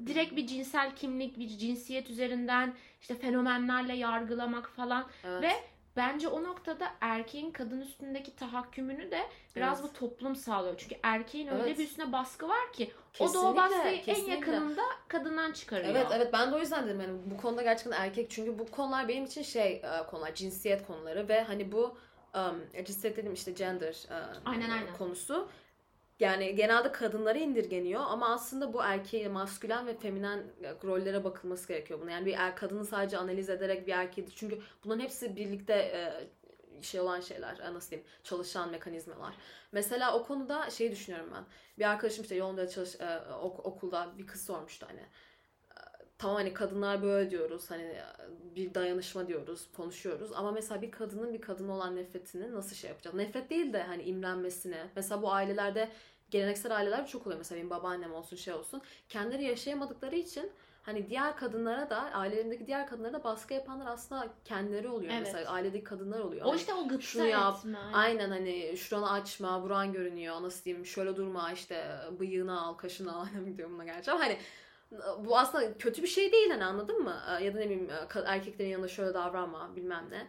[0.06, 5.44] direkt bir cinsel kimlik, bir cinsiyet üzerinden işte fenomenlerle yargılamak falan evet.
[5.44, 5.52] ve
[5.96, 9.22] bence o noktada erkeğin kadın üstündeki tahakkümünü de
[9.56, 9.90] biraz Evet.
[9.90, 10.76] bu toplum sağlıyor.
[10.78, 11.80] Çünkü erkeğin öyle Evet.
[11.80, 14.34] bir üstüne baskı var ki o da o Kesinlikle, baskıyı en kesinlikle.
[14.34, 15.90] yakınında kadından çıkarıyor.
[15.96, 19.08] Evet evet ben de o yüzden dedim yani bu konuda gerçekten erkek çünkü bu konular
[19.08, 21.98] benim için şey e, konular cinsiyet konuları ve hani bu
[22.36, 24.94] um, cinsiyet dedim işte gender e, Aynen, aynen.
[24.98, 25.48] konusu
[26.20, 32.02] yani genelde kadınlara indirgeniyor ama aslında bu erkeğe maskülen ve feminen e, rollere bakılması gerekiyor
[32.02, 32.12] buna.
[32.12, 36.14] Yani bir er, kadını sadece analiz ederek bir erkeği çünkü bunların hepsi birlikte e,
[36.84, 39.34] şey olan şeyler e, nasıl diyeyim çalışan mekanizmalar.
[39.72, 41.44] Mesela o konuda şey düşünüyorum ben.
[41.80, 45.02] Bir arkadaşım işte yolunda çalış e, ok- okulda bir kız sormuştu hani.
[46.18, 47.96] Tamam hani kadınlar böyle diyoruz hani
[48.56, 50.32] bir dayanışma diyoruz konuşuyoruz.
[50.34, 53.16] Ama mesela bir kadının bir kadına olan nefretini nasıl şey yapacağız?
[53.16, 55.90] Nefret değil de hani imrenmesini mesela bu ailelerde
[56.32, 57.38] geleneksel aileler çok oluyor.
[57.38, 60.52] Mesela benim babaannem olsun şey olsun kendileri yaşayamadıkları için
[60.84, 65.22] hani diğer kadınlara da ailelerindeki diğer kadınlara da baskı yapanlar aslında kendileri oluyor Evet.
[65.26, 66.46] mesela ailedeki kadınlar oluyor.
[66.46, 67.78] O Hani işte o gıpta şunu yap, etme.
[67.94, 73.26] Aynen hani şuranı açma, buran görünüyor, nasıl diyeyim, şöyle durma işte bıyığını al, kaşını al,
[73.46, 74.38] gidiyorum buna gerçi ama hani
[75.20, 77.16] bu aslında kötü bir şey değil hani anladın mı?
[77.42, 80.28] Ya da ne bileyim ka- erkeklerin yanında şöyle davranma bilmem ne.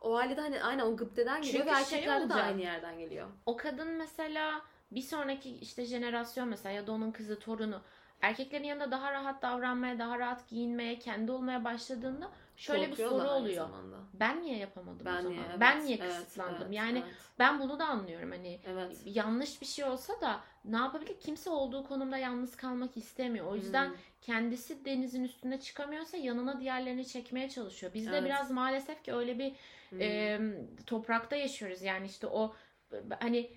[0.00, 2.44] O ailede hani aynen o gıpteden geliyor Çünkü ve şey erkeklerde de olacak.
[2.46, 3.28] aynı yerden geliyor.
[3.46, 7.80] O kadın mesela bir sonraki işte jenerasyon mesela ya da onun kızı torunu
[8.20, 13.54] erkeklerin yanında daha rahat davranmaya, daha rahat giyinmeye, kendi olmaya başladığında şöyle bir soru oluyor.
[13.68, 13.96] zamanda.
[14.14, 15.32] Ben niye yapamadım o Ben zaman?
[15.32, 15.46] niye?
[15.50, 16.62] Evet, ben niye kısıtlandım?
[16.62, 19.02] evet, yani evet, ben bunu da anlıyorum hani evet.
[19.04, 21.20] yanlış bir şey olsa da ne yapabilir?
[21.20, 23.46] Kimse olduğu konumda yalnız kalmak istemiyor.
[23.46, 23.96] O yüzden Hmm.
[24.22, 27.94] kendisi denizin üstüne çıkamıyorsa yanına diğerlerini çekmeye çalışıyor.
[27.94, 28.24] Biz de Evet.
[28.24, 29.52] biraz maalesef ki öyle bir
[29.90, 30.00] Hmm.
[30.00, 30.40] e,
[30.86, 31.82] toprakta yaşıyoruz.
[31.82, 32.54] Yani işte o
[33.20, 33.50] hani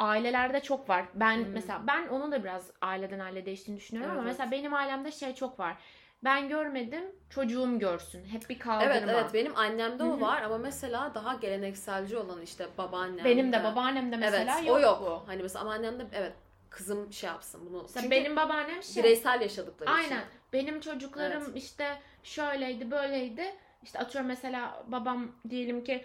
[0.00, 1.04] ailelerde çok var.
[1.14, 1.52] Ben Hmm.
[1.52, 5.34] mesela ben onun da biraz aileden aile değiştiğini düşünüyorum ama Evet, mesela benim ailemde şey
[5.34, 5.76] çok var.
[6.24, 8.24] Ben görmedim, çocuğum görsün.
[8.24, 8.92] Hep bir kaldırma.
[8.92, 13.24] Evet evet benim annemde Hı o var ama mesela daha gelenekselci olan işte babaannem.
[13.24, 15.00] Benim de babaannemde mesela evet, yok, o yok.
[15.02, 15.28] bu.
[15.28, 16.32] Hani mesela ama annemde evet
[16.70, 17.82] kızım şey yapsın bunu.
[17.82, 19.02] Mesela Çünkü benim babaannem şey.
[19.02, 20.10] bireysel yaşadıkları için.
[20.12, 20.24] Aynen.
[20.52, 21.56] Benim çocuklarım Evet.
[21.56, 23.54] işte şöyleydi, böyleydi.
[23.82, 26.04] İşte atıyorum mesela babam diyelim ki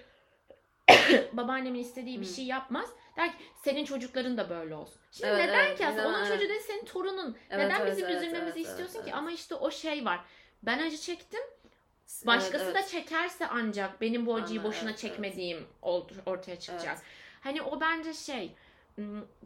[1.34, 2.34] babaannemin istediği bir Hmm.
[2.34, 2.89] şey yapmaz.
[3.17, 5.01] Der ki senin çocukların da böyle olsun.
[5.12, 6.08] Şimdi Evet, neden evet, ki aslında?
[6.08, 6.28] Onun evet.
[6.28, 7.38] çocuğu değil senin torunun.
[7.49, 9.12] Evet, neden evet, bizim evet, üzülmemizi evet, istiyorsun evet, ki?
[9.12, 9.17] evet.
[9.17, 10.19] Ama işte o şey var.
[10.63, 11.41] Ben acı çektim.
[11.41, 12.75] Evet, Başkası evet.
[12.75, 15.12] da çekerse ancak benim bu acıyı Anla- boşuna evet, evet.
[15.13, 16.93] çekmediğim ol- ortaya çıkacak.
[16.95, 17.04] Evet.
[17.41, 18.56] Hani o bence şey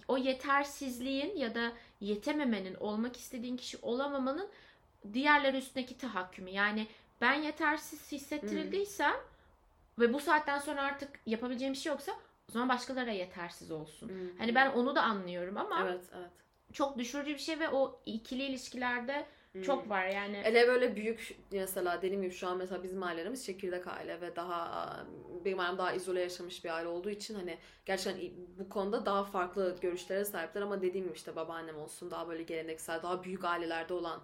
[0.07, 4.49] o yetersizliğin ya da yetememenin olmak istediğin kişi olamamanın
[5.13, 6.49] diğerleri üstündeki tahakkümü.
[6.49, 6.87] Yani
[7.21, 9.15] ben yetersiz hissettirildiysem
[9.99, 12.11] ve bu saatten sonra artık yapabileceğim bir şey yoksa
[12.49, 14.09] o zaman başkaları yetersiz olsun.
[14.09, 14.37] Hmm.
[14.37, 16.29] Hani ben onu da anlıyorum ama Evet evet.
[16.73, 19.61] çok düşürücü bir şey ve o ikili ilişkilerde Hmm.
[19.61, 20.37] çok var yani.
[20.37, 24.95] Hele böyle büyük mesela dediğim gibi şu an mesela bizim ailelerimiz çekirdek aile ve daha
[25.45, 29.75] benim ailem daha izole yaşamış bir aile olduğu için hani gerçekten bu konuda daha farklı
[29.81, 34.21] görüşlere sahipler ama dediğim gibi işte babaannem olsun daha böyle geleneksel daha büyük ailelerde olan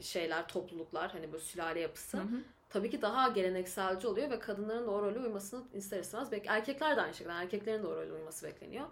[0.00, 2.40] şeyler topluluklar hani bu sülale yapısı Hı hı.
[2.70, 6.96] Tabii ki daha gelenekselci oluyor ve kadınların da o role uymasını ister istemez bek erkekler
[6.96, 8.86] de aynı şekilde erkeklerin de o role uyması bekleniyor.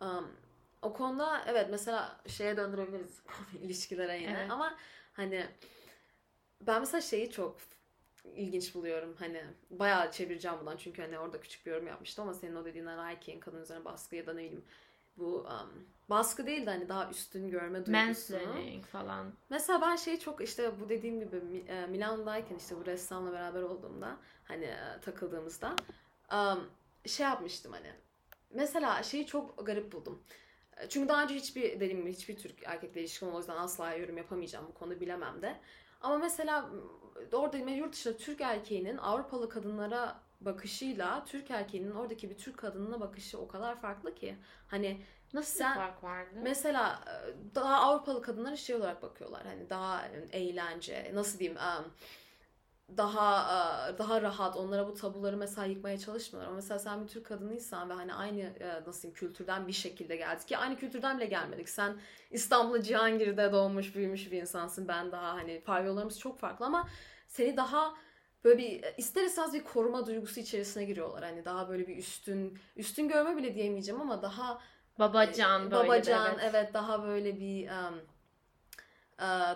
[0.00, 0.28] Um,
[0.82, 3.20] o konuda evet mesela şeye döndürebiliriz
[3.62, 4.50] ilişkilere yine Evet.
[4.50, 4.76] ama
[5.12, 5.46] hani
[6.60, 7.56] ben mesela şeyi çok
[8.34, 12.56] ilginç buluyorum hani bayağı çevireceğim bundan çünkü hani orada küçük bir yorum yapmıştım ama senin
[12.56, 14.64] o dediğin erkeğin kadın üzerine baskı ya da ne bileyim
[15.16, 18.06] bu um, baskı değil de hani daha üstün görme duygusunu.
[18.06, 19.32] Mansplaining falan.
[19.50, 24.16] Mesela ben şeyi çok işte bu dediğim gibi e, Milan'dayken işte bu ressamla beraber olduğumda
[24.44, 25.76] hani e, takıldığımızda
[26.32, 26.70] um,
[27.06, 27.92] şey yapmıştım hani
[28.50, 30.22] mesela şeyi çok garip buldum.
[30.88, 34.66] Çünkü daha önce hiçbir dediğim gibi hiçbir Türk erkekle ilişkim o yüzden asla yorum yapamayacağım
[34.68, 35.60] bu konuda bilemem de.
[36.00, 36.70] Ama mesela
[37.32, 43.38] orada yurt dışında Türk erkeğinin Avrupalı kadınlara bakışıyla Türk erkeğinin oradaki bir Türk kadınına bakışı
[43.38, 44.36] o kadar farklı ki.
[44.68, 45.00] Hani
[45.34, 46.38] Nasıl Sen- fark vardı?
[46.42, 49.46] Mesela e, daha Avrupalı kadınlara şey olarak bakıyorlar.
[49.46, 51.84] Hani daha eğlence, nasıl diyeyim, em,
[52.96, 53.40] daha
[53.90, 56.48] e, daha rahat onlara bu tabuları mesela yıkmaya çalışmıyorlar.
[56.48, 60.16] Ama mesela sen bir Türk kadınıysan ve hani aynı e, nasıl diyeyim kültürden bir şekilde
[60.16, 61.68] geldik ki aynı kültürden bile gelmedik.
[61.68, 61.96] Sen
[62.30, 64.88] İstanbul'da Cihangir'de doğmuş büyümüş bir insansın.
[64.88, 66.88] Ben daha hani pavyonlarımız çok farklı ama
[67.28, 67.94] seni daha
[68.46, 71.24] böyle bir ister istemez bir koruma duygusu içerisine giriyorlar.
[71.24, 74.60] Hani daha böyle bir üstün üstün görme bile diyemeyeceğim ama daha
[74.98, 76.50] Babacan böyle de, Babacan evet.
[76.50, 76.74] evet.
[76.74, 77.70] daha böyle bir e,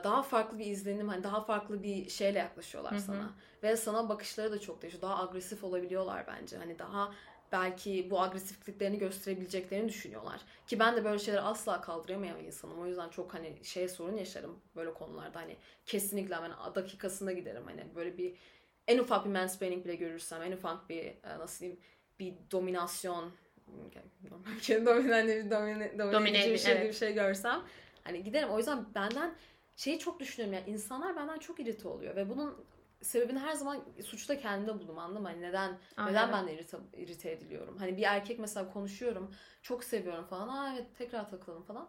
[0.05, 3.01] daha farklı bir izlenim hani daha farklı bir şeyle yaklaşıyorlar Hı hı.
[3.01, 3.31] sana
[3.63, 7.15] ve sana bakışları da çok değişiyor daha agresif olabiliyorlar bence hani daha
[7.53, 12.87] belki bu agresifliklerini gösterebileceklerini düşünüyorlar ki ben de böyle şeyleri asla kaldıramayan bir insanım o
[12.87, 18.19] yüzden çok hani şey sorun yaşarım böyle konularda hani kesinlikle hemen dakikasında giderim hani böyle
[18.19, 18.35] bir
[18.91, 21.81] en ufak bir mansplaining bile görürsem en ufak bir e, nasıl diyeyim
[22.21, 23.33] bir dominasyon
[24.31, 26.89] normal domine, hani bir domine, domine bir şey, evet.
[26.89, 27.63] bir şey görsem
[28.05, 28.51] hani giderim.
[28.51, 29.35] O yüzden benden
[29.77, 32.65] şeyi çok düşünüyorum yani insanlar benden çok irite oluyor ve bunun
[33.03, 35.29] sebebini her zaman suçta kendimde buldum anladın mı?
[35.29, 37.79] Hani neden Aa, neden ben de irite, irite ediliyorum?
[37.79, 40.49] Hani bir erkek mesela konuşuyorum, çok seviyorum falan.
[40.49, 41.89] Aa evet tekrar takılalım falan.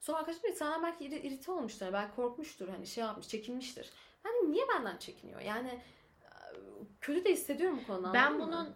[0.00, 1.86] Sonra arkadaşım dedi senden belki iri- irite olmuştur.
[1.86, 2.68] hani belki korkmuştur.
[2.68, 3.90] Hani şey yapmış, çekinmiştir.
[4.24, 5.40] Yani niye benden çekiniyor?
[5.40, 5.80] Yani
[7.02, 8.12] kötü de hissediyorum bu konuda.
[8.12, 8.46] Ben mı?
[8.46, 8.68] bunun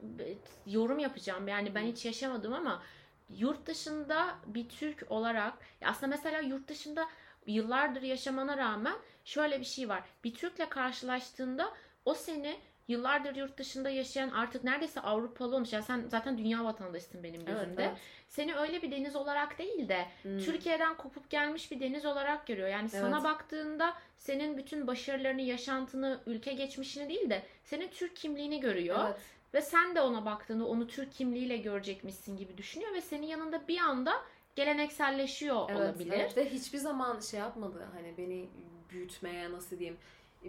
[0.67, 1.49] yorum yapacağım.
[1.49, 2.83] Yani ben hiç yaşamadım ama
[3.31, 7.09] yurt dışında bir Türk olarak aslında mesela yurt dışında
[7.47, 10.05] yıllardır yaşamana rağmen şöyle bir şey var.
[10.25, 11.73] Bir Türk'le karşılaştığında
[12.05, 12.57] o seni
[12.88, 15.72] yıllardır yurt dışında yaşayan artık neredeyse Avrupalı olmuş.
[15.72, 17.85] Yani sen zaten dünya vatandaşısın benim Evet, gözümde.
[17.85, 17.96] evet.
[18.29, 20.38] Seni öyle bir deniz olarak değil de Hmm.
[20.38, 22.68] Türkiye'den kopup gelmiş bir deniz olarak görüyor.
[22.68, 23.25] Yani sana Evet.
[23.25, 28.99] baktığında senin bütün başarılarını, yaşantını, ülke geçmişini değil de senin Türk kimliğini görüyor.
[29.07, 29.16] Evet.
[29.55, 33.79] Ve sen de ona baktığında onu Türk kimliğiyle görecekmişsin gibi düşünüyor ve senin yanında bir
[33.79, 34.12] anda
[34.57, 36.12] gelenekselleşiyor Evet, olabilir.
[36.12, 36.37] evet.
[36.37, 38.49] Ve hiçbir zaman şey yapmadı hani beni
[38.90, 39.99] büyütmeye nasıl diyeyim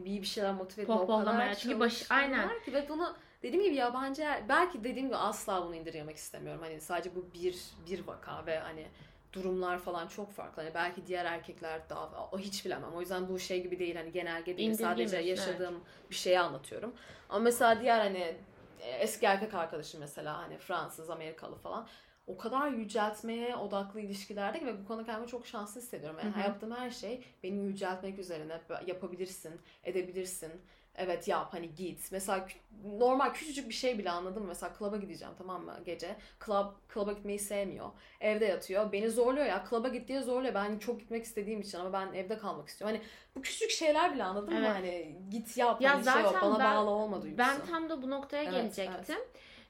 [0.06, 2.64] bir bir şeyler motive etmeye o kadar Çünkü baş- aynen.
[2.66, 6.62] ki ve bunu dediğim gibi yabancı belki dediğim gibi asla bunu indirgemek istemiyorum.
[6.64, 8.88] Hani sadece bu bir bir vaka ve hani
[9.34, 10.62] durumlar falan çok farklı.
[10.62, 12.94] Hani belki diğer erkekler daha o hiç bilemem.
[12.94, 14.70] O yüzden bu şey gibi değil hani genelge değil.
[14.74, 16.94] Sadece yaşadığım bir şeyi anlatıyorum.
[17.30, 18.36] Ama mesela diğer hani
[18.82, 21.88] eski erkek arkadaşım mesela hani Fransız, Amerikalı falan
[22.28, 26.20] o kadar yüceltmeye odaklı ilişkilerde ki ve bu konuda kendimi çok şanslı hissediyorum.
[26.24, 30.52] Yani yaptığım her şey beni yüceltmek üzerine yapabilirsin, edebilirsin.
[30.96, 32.12] Evet yap hani git.
[32.12, 32.48] Mesela
[32.86, 34.48] normal küçücük bir şey bile anladın mı?
[34.48, 36.16] Mesela klaba gideceğim tamam mı gece.
[36.46, 37.90] Club, klaba gitmeyi sevmiyor.
[38.22, 38.92] Evde yatıyor.
[38.92, 39.64] Beni zorluyor ya.
[39.64, 40.54] Klaba git diye zorluyor.
[40.54, 42.98] Ben çok gitmek istediğim için ama ben evde kalmak istiyorum.
[42.98, 44.60] Hani bu küçük şeyler bile anladın mı?
[44.60, 44.70] Evet.
[44.70, 45.82] Hani git yap.
[45.82, 46.32] Ya hani şey yok.
[46.34, 47.38] zaten Bana ben- bağlı olma duygusu.
[47.38, 49.18] Ben tam da bu noktaya Evet, gelecektim.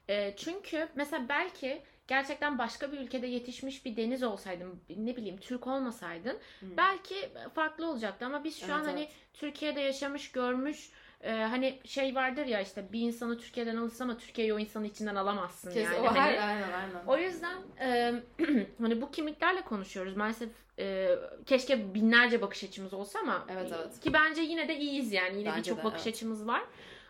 [0.09, 5.67] Ee, çünkü mesela belki gerçekten başka bir ülkede yetişmiş bir deniz olsaydın, ne bileyim Türk
[5.67, 6.65] olmasaydın Hı.
[6.77, 7.15] belki
[7.55, 9.11] farklı olacaktı ama biz şu Evet, an hani evet.
[9.33, 10.91] Türkiye'de yaşamış, görmüş
[11.21, 15.15] e, hani şey vardır ya işte bir insanı Türkiye'den alırsın ama Türkiye'yi o insanı içinden
[15.15, 15.97] alamazsın Kes- yani.
[16.01, 17.05] o Hani- her, aynen aynen.
[17.07, 18.13] O yüzden e,
[18.81, 20.17] hani bu kimliklerle konuşuyoruz.
[20.17, 21.09] Maalesef e,
[21.45, 23.99] keşke binlerce bakış açımız olsa ama Evet, evet.
[23.99, 25.39] ki bence yine de iyiyiz yani.
[25.39, 26.15] Yine birçok bakış evet.
[26.15, 26.63] açımız var.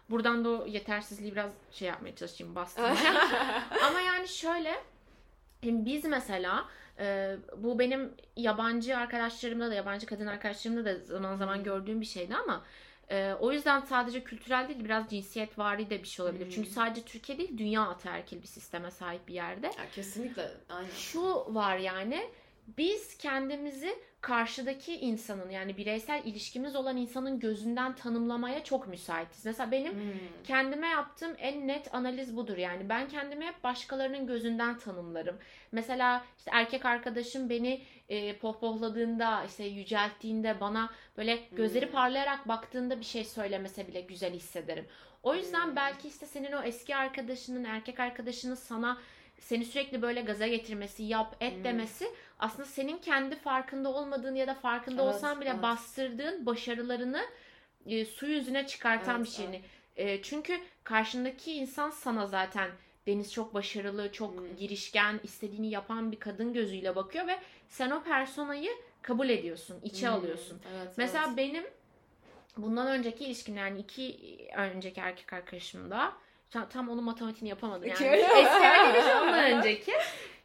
[0.09, 3.23] Buradan da o yetersizliği biraz şey yapmaya çalışayım bastırmaya.
[3.87, 4.75] ama yani şöyle
[5.63, 6.65] biz mesela
[6.99, 12.35] e, bu benim yabancı arkadaşlarımda da yabancı kadın arkadaşlarımda da zaman zaman gördüğüm bir şeydi
[12.35, 12.63] ama
[13.09, 16.45] e, o yüzden sadece kültürel değil biraz cinsiyetvari de bir şey olabilir.
[16.45, 16.51] Hmm.
[16.51, 19.67] Çünkü sadece Türkiye değil dünya ataerkil bir sisteme sahip bir yerde.
[19.67, 20.89] Ya kesinlikle aynen.
[20.89, 22.29] Şu var yani
[22.77, 29.45] biz kendimizi karşıdaki insanın yani bireysel ilişkimiz olan insanın gözünden tanımlamaya çok müsaitiz.
[29.45, 29.99] Mesela benim Hmm.
[30.43, 32.57] kendime yaptığım en net analiz budur.
[32.57, 35.37] Yani ben kendimi hep başkalarının gözünden tanımlarım.
[35.71, 41.91] Mesela işte erkek arkadaşım beni e, pohpohladığında, işte yücelttiğinde, bana böyle gözleri Hmm.
[41.91, 44.85] parlayarak baktığında bir şey söylemese bile güzel hissederim.
[45.23, 45.75] O yüzden Hmm.
[45.75, 48.97] belki işte senin o eski arkadaşının, erkek arkadaşının sana
[49.39, 51.63] seni sürekli böyle gaza getirmesi, yap, et Hmm.
[51.63, 52.07] demesi
[52.39, 55.61] aslında senin kendi farkında olmadığın ya da farkında Evet, olsan bile evet.
[55.61, 57.21] bastırdığın başarılarını
[57.85, 59.61] e, su yüzüne çıkartan Evet, bir şeyini.
[59.95, 62.69] E, çünkü karşındaki insan sana zaten
[63.07, 64.55] Deniz çok başarılı, çok Hmm.
[64.55, 68.71] girişken, istediğini yapan bir kadın gözüyle bakıyor ve sen o personayı
[69.01, 70.61] kabul ediyorsun, içe Hmm, alıyorsun.
[70.77, 71.37] Evet, Mesela evet.
[71.37, 71.63] benim
[72.57, 74.17] bundan önceki ilişkim yani iki
[74.57, 76.13] önceki erkek arkadaşımda
[76.51, 78.05] tam, tam onun matematiğini yapamadım yani.
[78.15, 79.93] Eski arkadaşım ondan önceki.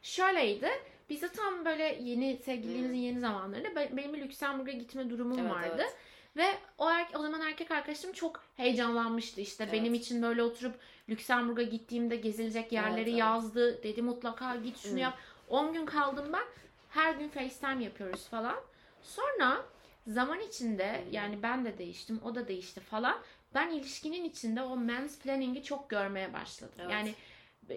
[0.03, 0.71] Şöyleydi.
[1.13, 5.51] Biz de tam böyle yeni sevgililiğimizin yeni zamanlarında be- benim bir Lüksemburg'a gitme durumum Evet,
[5.51, 5.73] vardı.
[5.77, 5.97] evet.
[6.37, 6.47] Ve
[6.79, 9.41] o, er- o zaman erkek arkadaşım çok heyecanlanmıştı.
[9.41, 9.73] İşte Evet.
[9.73, 10.75] benim için böyle oturup
[11.09, 13.19] Lüksemburg'a gittiğimde gezilecek yerleri Evet, evet.
[13.19, 13.83] yazdı.
[13.83, 14.99] Dedi mutlaka git şunu Hı.
[14.99, 15.19] yap.
[15.49, 16.45] 10 gün kaldım ben.
[16.91, 18.57] Her gün FaceTime yapıyoruz falan.
[19.03, 19.63] Sonra
[20.07, 23.19] zaman içinde yani ben de değiştim, o da değişti falan.
[23.55, 26.75] Ben ilişkinin içinde o mansplaining'i çok görmeye başladım.
[26.79, 26.93] Evet.
[26.93, 27.15] Yani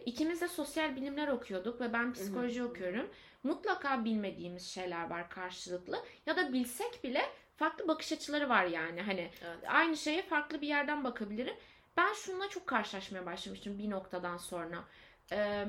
[0.06, 3.10] ikimiz de sosyal bilimler okuyorduk ve ben psikoloji okuyorum.
[3.44, 7.22] Mutlaka bilmediğimiz şeyler var karşılıklı ya da bilsek bile
[7.56, 9.02] farklı bakış açıları var yani.
[9.02, 9.58] Hani Evet.
[9.68, 11.56] aynı şeye farklı bir yerden bakabilirim.
[11.98, 14.84] Ben şununla çok karşılaşmaya başlamıştım bir noktadan sonra.
[15.32, 15.66] Ee,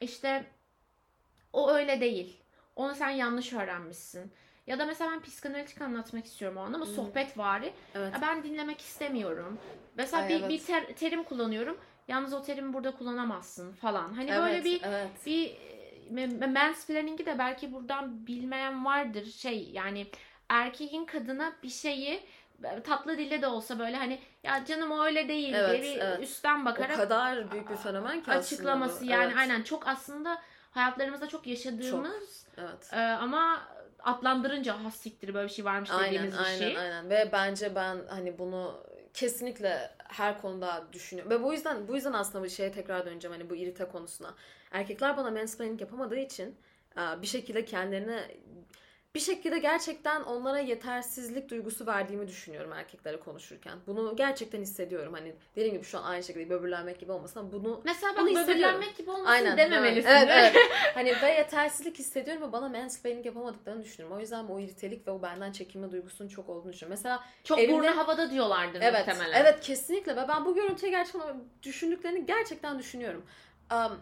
[0.00, 0.44] işte
[1.52, 2.40] o öyle değil.
[2.76, 4.32] Onu sen yanlış öğrenmişsin.
[4.66, 6.90] Ya da mesela ben psikanalitik anlatmak istiyorum o anda ama Hı.
[6.90, 7.72] sohbet vari.
[7.94, 8.14] Evet.
[8.22, 9.58] Ben dinlemek istemiyorum.
[9.96, 10.50] Mesela Ay, bir, evet.
[10.50, 11.78] bir ter- terim kullanıyorum.
[12.08, 14.12] Yalnız o terimi burada kullanamazsın falan.
[14.12, 15.10] Hani evet, böyle bir evet.
[15.26, 15.56] bir
[16.42, 19.24] e, mansplaining'i de belki buradan bilmeyen vardır.
[19.26, 20.06] Şey yani
[20.48, 22.20] erkeğin kadına bir şeyi
[22.64, 26.00] e, tatlı dille de olsa böyle hani ya canım o öyle değil Evet, diye bir
[26.00, 26.22] evet.
[26.22, 29.10] üstten O bakarak kadar büyük bir fenomen ki aslında açıklaması bu.
[29.10, 32.90] yani Evet, aynen çok aslında hayatlarımızda çok yaşadığımız Evet.
[32.92, 33.62] e, ama
[34.02, 36.78] adlandırınca has siktir böyle bir şey varmış Aynen, dediğimiz bir aynen, şey.
[36.78, 37.10] aynen.
[37.10, 38.84] Ve bence ben hani bunu
[39.14, 41.32] kesinlikle her konuda düşünüyorum.
[41.32, 44.34] Ve bu yüzden bu yüzden aslında bir şeye tekrar döneceğim hani bu irite konusuna.
[44.70, 46.56] Erkekler bana mansplaining yapamadığı için
[47.22, 48.28] bir şekilde kendilerine
[49.14, 53.78] bir şekilde gerçekten onlara yetersizlik duygusu verdiğimi düşünüyorum erkeklere konuşurken.
[53.86, 55.12] Bunu gerçekten hissediyorum.
[55.14, 58.96] Hani dediğim gibi şu an aynı şekilde böbürlenmek gibi olmasın ama bunu Mesela Bunu böbürlenmek
[58.96, 59.56] gibi olmasın Aynen.
[59.56, 60.08] dememelisin.
[60.08, 60.56] Evet, evet.
[60.94, 64.16] hani ve yetersizlik hissediyorum ve bana mansplaining yapamadıklarını düşünüyorum.
[64.16, 66.90] O yüzden o iritelik ve o benden çekinme duygusunun çok olduğunu düşünüyorum.
[67.02, 69.40] Mesela Çok Evimde- burnu havada diyorlardır evet, muhtemelen.
[69.42, 73.24] evet kesinlikle ve ben bu görüntüye gerçekten düşündüklerini gerçekten düşünüyorum.
[73.72, 73.98] Um,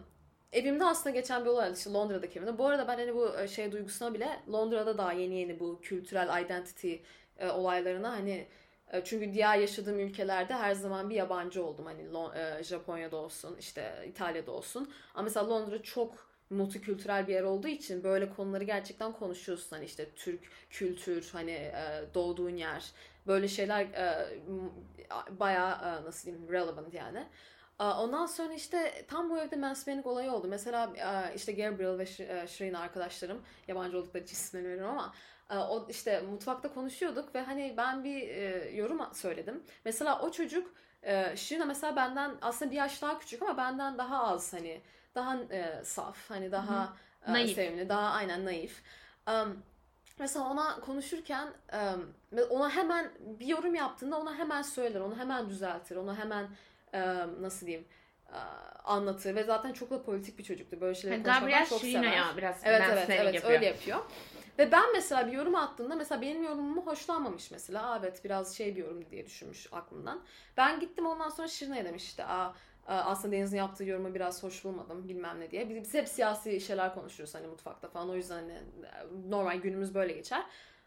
[0.53, 2.57] evimde aslında geçen bir olay oldu, işte Londra'daki evimde.
[2.57, 6.43] Bu arada ben hani bu e, şey duygusuna bile Londra'da daha yeni yeni bu kültürel
[6.45, 6.95] identity
[7.37, 8.47] e, olaylarına hani
[8.93, 11.85] e, çünkü diğer yaşadığım ülkelerde her zaman bir yabancı oldum.
[11.85, 14.91] Hani Lo- e, Japonya'da olsun, işte İtalya'da olsun.
[15.13, 19.75] Ama mesela Londra çok multikültürel bir yer olduğu için böyle konuları gerçekten konuşuyorsun.
[19.75, 22.91] Hani işte Türk kültür, hani e, doğduğun yer,
[23.27, 24.27] böyle şeyler e,
[25.39, 27.27] bayağı e, nasıl diyeyim relevant yani.
[27.91, 30.47] Ondan sonra işte tam bu evde mansplaining olayı oldu.
[30.47, 30.93] Mesela
[31.35, 35.13] işte Gabriel ve Sh- Shireen arkadaşlarım yabancı oldukları için isimlerini veriyorum ama
[35.69, 39.63] o işte mutfakta konuşuyorduk ve hani ben bir e, yorum söyledim.
[39.85, 40.73] Mesela o çocuk
[41.03, 44.81] e, Shireen mesela benden aslında bir yaş daha küçük ama benden daha az hani
[45.15, 46.93] daha e, saf hani daha
[47.27, 47.55] Naif.
[47.55, 48.83] sevimli daha aynen naif.
[50.19, 51.47] Mesela ona konuşurken
[52.49, 56.47] ona hemen bir yorum yaptığında ona hemen söyler, onu hemen düzeltir, onu hemen
[57.41, 57.87] nasıl diyeyim
[58.29, 58.35] uh,
[58.83, 60.81] anlatır ve zaten çok da politik bir çocuktu.
[60.81, 62.17] Böyle şeyleri Yani Gabriel çok Şirine sever.
[62.17, 63.53] ya biraz Evet evet evet yapıyor.
[63.53, 63.99] öyle yapıyor.
[64.59, 67.91] Ve ben mesela bir yorum attığımda mesela benim yorumumu hoşlanmamış mesela.
[67.91, 70.21] Aa, evet biraz şey bir yorum diye düşünmüş aklımdan.
[70.57, 72.53] Ben gittim ondan sonra Şirine'ye demiş işte Aa, aa,
[72.87, 75.69] aslında Deniz'in yaptığı yorumu biraz hoş bulmadım bilmem ne diye.
[75.69, 78.09] Biz, biz hep siyasi şeyler konuşuyoruz hani mutfakta falan.
[78.09, 78.57] O yüzden hani
[79.29, 80.43] normal günümüz böyle geçer.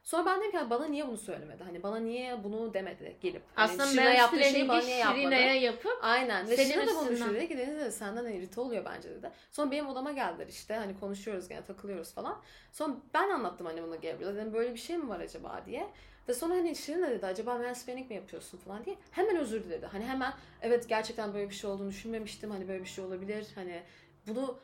[0.07, 1.65] Sonra ben dedim ki "Ya bana niye bunu söylemedi?
[1.65, 3.43] Hani bana niye bunu demedi gelip.
[3.55, 5.19] Hani Aslında Şirine yaptığı şeyi bana niye yapmadı?
[5.21, 6.49] Şirine'ye yapıp Aynen.
[6.51, 7.35] Ve Şirine de bunu düşündü.
[7.35, 9.31] Dedi ki Deniz dedi senden irite oluyor bence dedi.
[9.53, 10.75] Sonra benim odama geldiler işte.
[10.75, 12.41] Hani konuşuyoruz gene takılıyoruz falan.
[12.73, 14.35] Sonra ben anlattım hani bunu Gabriel'e.
[14.35, 15.87] Dedim böyle bir şey mi var acaba diye.
[16.29, 18.97] Ve sonra hani Şirin de dedi acaba mansplaining mi yapıyorsun falan diye.
[19.11, 19.87] Hemen özür diledi.
[19.87, 20.33] Hani hemen
[20.63, 22.51] evet gerçekten böyle bir şey olduğunu düşünmemiştim.
[22.51, 23.47] Hani böyle bir şey olabilir.
[23.55, 23.83] Hani
[24.27, 24.59] bunu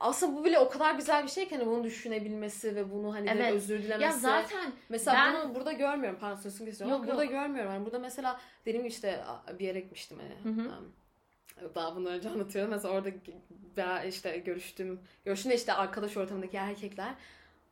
[0.00, 3.30] aslında bu bile o kadar güzel bir şey ki hani bunu düşünebilmesi ve bunu hani
[3.30, 3.52] Evet.
[3.54, 4.02] özür dilemesi.
[4.04, 6.18] ya zaten Mesela Ben- bunu burada görmüyorum.
[6.20, 7.32] Pardon sözünü kesiyorum Yok, burada yok.
[7.32, 7.72] görmüyorum.
[7.72, 9.24] Yani burada mesela dediğim gibi işte
[9.58, 10.54] bir yere gitmiştim hani.
[10.56, 10.70] Hı hı.
[11.74, 12.70] Daha bunu önce anlatıyorum.
[12.70, 13.08] Mesela orada
[13.76, 15.00] ben işte görüştüm.
[15.24, 17.14] Görüştüğümde işte arkadaş ortamındaki erkekler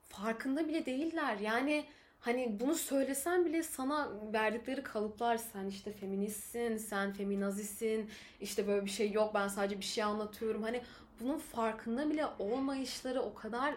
[0.08, 1.36] farkında bile değiller.
[1.38, 1.84] Yani
[2.20, 8.10] hani bunu söylesen bile sana verdikleri kalıplar sen işte feministsin, sen feminazisin,
[8.40, 10.62] işte böyle bir şey yok ben sadece bir şey anlatıyorum.
[10.62, 10.82] Hani
[11.20, 13.74] bunun farkında bile olmayışları o kadar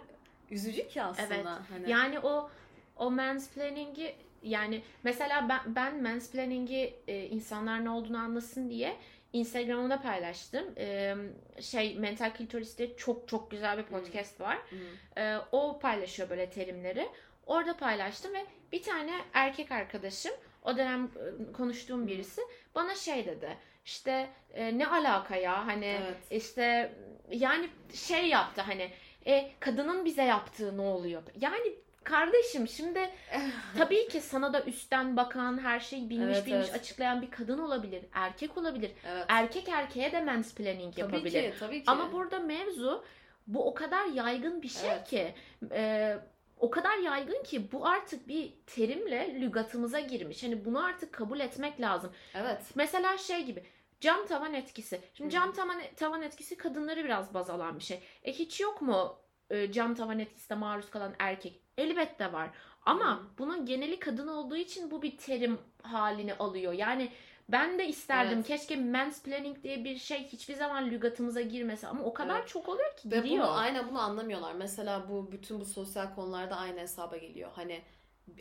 [0.51, 1.35] üzücü ki aslında.
[1.35, 1.45] Evet.
[1.45, 1.91] Hani.
[1.91, 2.49] yani o
[2.97, 8.95] o mansplaining'i yani mesela ben ben mansplaining'i e, insanlar ne olduğunu anlasın diye
[9.33, 10.65] Instagram'da paylaştım.
[10.77, 11.15] E,
[11.61, 14.57] şey Mental Clitoris'te çok çok güzel bir podcast var.
[14.69, 15.21] Hı.
[15.21, 17.09] E, o paylaşıyor böyle terimleri.
[17.45, 20.31] Orada paylaştım ve bir tane erkek arkadaşım
[20.63, 22.41] o dönem e, konuştuğum birisi
[22.75, 23.57] bana şey dedi.
[23.85, 26.17] İşte e, ne alaka ya hani Evet.
[26.31, 26.93] işte
[27.31, 28.91] yani şey yaptı hani
[29.27, 31.23] e, kadının bize yaptığı ne oluyor?
[31.41, 33.09] Yani kardeşim şimdi
[33.77, 36.79] tabii ki sana da üstten bakan her şeyi bilmiş Evet, bilmiş evet.
[36.81, 38.05] açıklayan bir kadın olabilir.
[38.13, 38.91] Erkek olabilir.
[39.07, 39.25] Evet.
[39.27, 41.51] Erkek erkeğe de mansplaining Tabii yapabilir.
[41.51, 41.91] ki, tabii ki.
[41.91, 43.05] Ama burada mevzu
[43.47, 45.07] bu o kadar yaygın bir şey Evet.
[45.07, 45.33] ki
[45.71, 46.17] e,
[46.59, 50.43] o kadar yaygın ki bu artık bir terimle lügatımıza girmiş.
[50.43, 52.11] Hani bunu artık kabul etmek lazım.
[52.35, 52.61] Evet.
[52.75, 53.63] Mesela şey gibi
[54.01, 55.01] cam tavan etkisi.
[55.13, 58.03] Şimdi cam tavan, tavan etkisi kadınları biraz baz alan bir şey.
[58.23, 59.19] E hiç yok mu
[59.49, 61.61] e, cam tavan etkisine maruz kalan erkek?
[61.77, 62.49] Elbette var.
[62.85, 66.73] Ama bunun geneli kadın olduğu için bu bir terim halini alıyor.
[66.73, 67.11] Yani
[67.49, 68.47] ben de isterdim Evet.
[68.47, 72.47] keşke mansplaining diye bir şey hiçbir zaman lügatımıza girmese ama o kadar Evet.
[72.47, 73.43] çok oluyor ki Ve giriyor.
[73.43, 74.53] bunu aynen bunu anlamıyorlar.
[74.53, 77.49] Mesela bu bütün bu sosyal konularda aynı hesaba geliyor.
[77.55, 77.81] Hani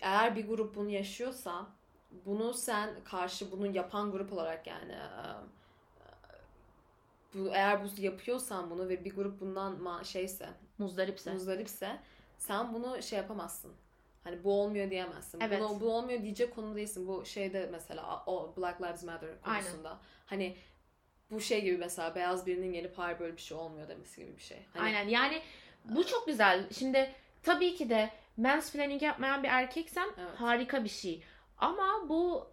[0.01, 1.67] eğer bir grup bunu yaşıyorsa
[2.27, 5.03] bunu sen karşı bunu yapan grup olarak yani e,
[7.35, 10.49] bu eğer bu yapıyorsan bunu ve bir grup bundan ma- şeyse
[10.79, 11.33] Muzdaripse.
[11.33, 11.99] muzdaripse
[12.39, 13.73] sen bunu şey yapamazsın.
[14.25, 15.41] Hani bu olmuyor diyemezsin.
[15.41, 15.61] Evet.
[15.61, 17.09] Bunu, bu olmuyor diyecek konu değilsin.
[17.09, 19.63] Bu şeyde mesela o Black Lives Matter Aynen.
[19.63, 19.99] konusunda.
[20.27, 20.57] Hani
[21.31, 24.43] bu şey gibi mesela beyaz birinin gelip hayır böyle bir şey olmuyor demesi gibi bir
[24.43, 24.67] şey.
[24.73, 25.43] Hani Aynen yani
[25.85, 26.71] bu çok güzel.
[26.73, 27.13] Şimdi
[27.43, 30.35] tabii ki de mansplaining yapmayan bir erkeksen Evet.
[30.41, 31.23] harika bir şey.
[31.59, 32.51] Ama bu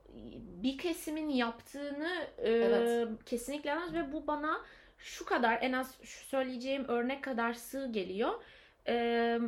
[0.64, 3.10] bir kesimin yaptığını e, Evet.
[3.26, 4.62] kesinlikle yanlış ve bu bana
[4.98, 8.44] şu kadar en az şu söyleyeceğim örnek kadar sığ geliyor.
[8.88, 9.40] E,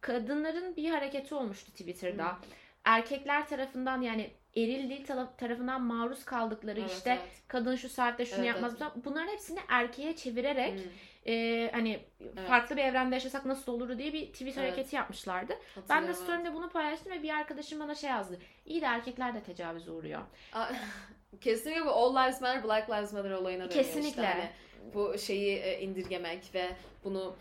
[0.00, 2.26] kadınların bir hareketi olmuştu Twitter'da.
[2.32, 2.36] Hı.
[2.84, 5.06] Erkekler tarafından yani eril dil
[5.38, 7.42] tarafından maruz kaldıkları Evet, işte evet.
[7.48, 8.74] kadın şu saatte şunu Evet, yapmaz.
[9.04, 11.30] Bunların hepsini erkeğe çevirerek Hı.
[11.30, 12.00] e, hani
[12.48, 14.72] farklı bir evrende yaşasak nasıl olur diye bir tweet Evet.
[14.72, 15.52] hareketi yapmışlardı.
[15.88, 18.38] Ben de story'imde bunu paylaştım ve bir arkadaşım bana şey yazdı.
[18.66, 20.20] İyi de erkekler de tecavüze uğruyor.
[21.40, 24.08] Kesinlikle bu All Lives Matter, Black Lives Matter olayına dönüyor Kesinlikle.
[24.08, 24.26] işte.
[24.26, 24.48] Hani
[24.94, 26.68] bu şeyi e, indirgemek ve
[27.04, 27.36] bunu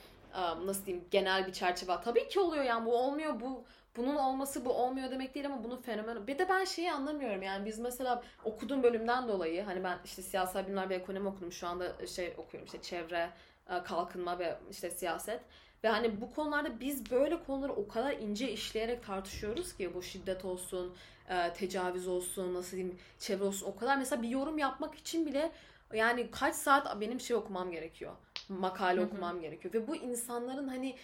[0.66, 1.92] nasıl diyeyim genel bir çerçeve.
[2.04, 3.66] Tabii ki oluyor yani bu olmuyor bu
[4.00, 6.28] bunun olması bu olmuyor demek değil ama bunun fenomeni.
[6.28, 10.66] Bir de ben şeyi anlamıyorum yani biz mesela okuduğum bölümden dolayı hani ben işte siyasal
[10.66, 13.30] bilimler ve ekonomi okudum şu anda şey okuyorum işte çevre,
[13.70, 15.42] e, kalkınma ve işte siyaset.
[15.84, 20.46] Ve hani bu konularda biz böyle konuları o kadar ince işleyerek tartışıyoruz ki bu şiddet
[20.46, 20.96] olsun,
[21.30, 23.68] e, tecavüz olsun, nasıl diyeyim, çevre olsun.
[23.68, 25.52] O kadar mesela bir yorum yapmak için bile
[25.94, 28.12] yani kaç saat benim şey okumam gerekiyor.
[28.50, 29.74] Makale okumam gerekiyor.
[29.74, 30.96] Ve bu insanların hani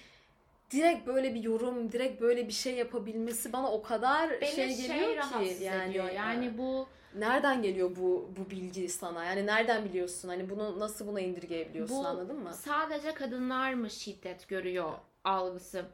[0.72, 4.88] direkt böyle bir yorum, direkt böyle bir şey yapabilmesi bana o kadar Beni şey şey,
[4.88, 6.10] geliyor rahatsız ki yani ediyor.
[6.10, 9.26] Yani bu nereden geliyor bu bu bilgi sana?
[9.26, 10.28] Yani nereden biliyorsun?
[10.30, 12.54] Hani bunu nasıl buna indirgeyebiliyorsun Bu- anladın mı?
[12.54, 14.92] sadece kadınlar mı şiddet görüyor
[15.24, 15.86] algısı?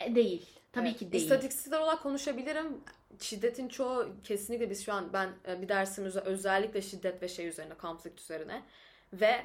[0.00, 0.46] E, değil.
[0.72, 0.98] Tabii Evet.
[0.98, 1.22] ki değil.
[1.24, 2.80] İstatistiksel olarak konuşabilirim.
[3.20, 7.46] Şiddetin çoğu kesinlikle biz şu an ben e, bir dersim öze- özellikle şiddet ve şey
[7.48, 8.62] üzerine, konflikt üzerine
[9.12, 9.40] ve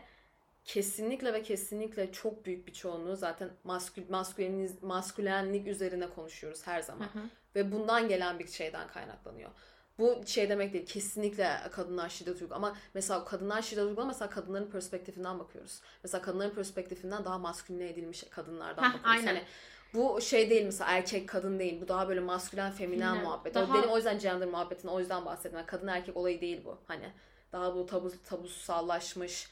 [0.66, 7.05] kesinlikle ve kesinlikle çok büyük bir çoğunluğu zaten maskül, masküleniz, maskülenlik üzerine konuşuyoruz her zaman.
[7.05, 7.24] Hı hı.
[7.55, 9.49] Ve bundan gelen bir şeyden kaynaklanıyor.
[9.99, 10.86] Bu şey demek değil.
[10.86, 12.55] Kesinlikle kadınlar şiddet uyguluyor.
[12.55, 14.07] Ama mesela kadınlar şiddet uyguluyor.
[14.07, 15.82] Mesela kadınların perspektifinden bakıyoruz.
[16.03, 19.11] Mesela kadınların perspektifinden daha masküline edilmiş kadınlardan Heh, bakıyoruz.
[19.11, 19.26] aynen.
[19.36, 19.43] Hani
[19.93, 21.82] bu şey değil mesela erkek kadın değil.
[21.82, 23.55] Bu daha böyle maskülen feminen muhabbet.
[23.55, 25.57] Daha- Benim o yüzden gender muhabbetini o yüzden bahsettim.
[25.57, 26.78] Yani kadın erkek olayı değil bu.
[26.88, 27.09] Hani
[27.51, 29.49] daha bu tabu, tabusallaşmış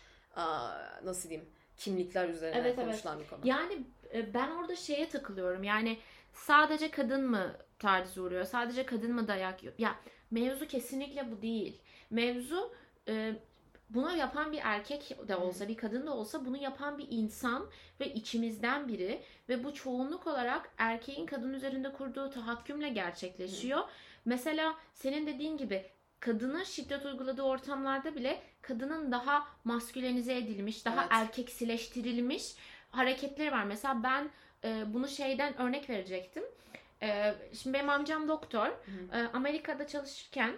[1.03, 2.85] nasıl diyeyim kimlikler üzerine Evet, evet.
[2.85, 3.39] konuşulan bir konu.
[3.43, 5.63] Yani e, ben orada şeye takılıyorum.
[5.63, 5.97] Yani
[6.33, 8.45] sadece kadın mı tacize uğruyor?
[8.45, 9.75] Sadece kadın mı dayak yiyor?
[9.77, 9.95] Ya
[10.31, 11.81] mevzu kesinlikle bu değil.
[12.09, 12.73] Mevzu
[13.07, 13.35] e,
[13.89, 17.69] bunu yapan bir erkek de olsa, bir kadın da olsa bunu yapan bir insan
[17.99, 23.81] ve içimizden biri ve bu çoğunluk olarak erkeğin kadın üzerinde kurduğu tahakkümle gerçekleşiyor.
[24.25, 25.85] Mesela senin dediğin gibi
[26.19, 31.11] kadına şiddet uyguladığı ortamlarda bile kadının daha maskülenize edilmiş, daha Evet.
[31.11, 32.55] erkeksileştirilmiş
[32.91, 33.63] hareketleri var.
[33.63, 34.29] Mesela ben
[34.63, 36.43] e, bunu şeyden örnek verecektim.
[37.01, 38.67] E, şimdi benim amcam doktor.
[39.13, 40.55] E, Amerika'da çalışırken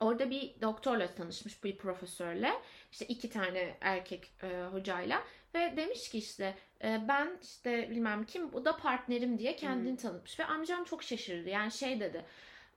[0.00, 2.52] orada bir doktorla tanışmış, bir profesörle.
[2.92, 5.22] İşte iki tane erkek e, hocayla.
[5.54, 6.54] Ve demiş ki işte
[6.84, 10.40] e, ben işte bilmem kim bu da partnerim diye kendini tanıtmış.
[10.40, 11.48] Ve amcam çok şaşırdı.
[11.48, 12.24] Yani şey dedi.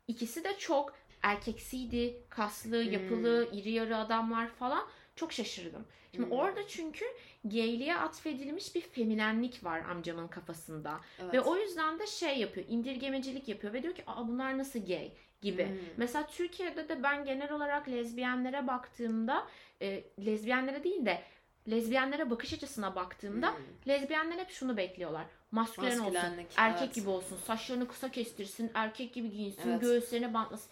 [0.07, 0.93] İkisi de çok
[1.23, 2.91] erkeksiydi, kaslı, Hmm.
[2.91, 4.87] yapılı, iri yarı adamlar falan.
[5.15, 5.85] Çok şaşırdım.
[6.15, 6.31] Şimdi Hmm.
[6.37, 7.05] orada çünkü
[7.45, 10.99] gayliğe atfedilmiş bir feminenlik var amcamın kafasında.
[11.19, 11.33] Evet.
[11.33, 15.11] Ve o yüzden de şey yapıyor, indirgemecilik yapıyor ve diyor ki Aa, bunlar nasıl gay
[15.41, 15.65] gibi.
[15.65, 15.75] Hmm.
[15.97, 19.47] Mesela Türkiye'de de ben genel olarak lezbiyenlere baktığımda,
[19.81, 21.21] e, lezbiyenlere değil de
[21.69, 23.57] lezbiyenlere bakış açısına baktığımda Hmm.
[23.87, 25.25] lezbiyenler hep şunu bekliyorlar.
[25.51, 26.15] Maskülen olsun,
[26.57, 26.95] erkek evet.
[26.95, 29.81] gibi olsun, saçlarını kısa kestirsin, erkek gibi giyinsin, Evet.
[29.81, 30.71] göğüslerini bantlasın.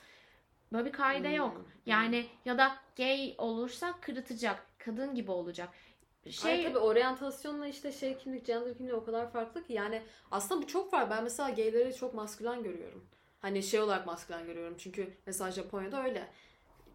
[0.74, 1.66] Böyle bir kaide Hmm, yok.
[1.86, 5.70] Yani ya da gay olursa kırıtacak, kadın gibi olacak.
[6.30, 10.62] Şey Ay tabii oryantasyonla işte şey kimlik, gender kimliği o kadar farklı ki yani aslında
[10.62, 11.10] bu çok var.
[11.10, 13.10] Ben mesela gayleri çok maskülen görüyorum.
[13.40, 14.76] Hani şey olarak maskülen görüyorum.
[14.78, 16.32] Çünkü mesela Japonya'da öyle.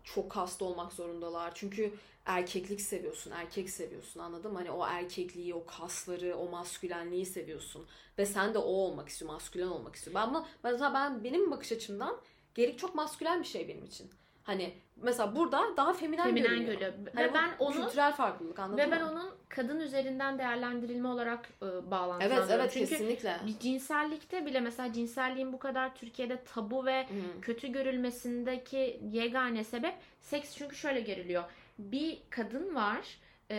[0.05, 1.53] çok kaslı olmak zorundalar.
[1.55, 1.95] Çünkü
[2.27, 4.59] erkeklik seviyorsun, erkek seviyorsun anladın mı?
[4.59, 7.87] Hani o erkekliği, o kasları, o maskülenliği seviyorsun.
[8.19, 10.33] Ve sen de o olmak istiyorsun, maskülen olmak istiyorsun.
[10.35, 12.21] Ben mesela ben benim bakış açımdan
[12.55, 14.11] gerik çok maskülen bir şey benim için.
[14.45, 16.73] Hani mesela burada daha feminen, Feminen görünüyor.
[16.73, 16.93] görüyor.
[17.15, 18.93] Hani Ve ben onu kültürel farklılık anladın ve mı?
[18.93, 22.55] ben onun kadın üzerinden değerlendirilme olarak e, Evet bağlantılandırıyorum.
[22.61, 23.37] evet Çünkü kesinlikle.
[23.47, 27.41] bir cinsellikte bile mesela cinselliğin bu kadar Türkiye'de tabu ve Hı.
[27.43, 31.45] kötü görülmesindeki yegane sebep seks çünkü şöyle görülüyor.
[31.79, 33.19] Bir kadın var
[33.51, 33.57] e,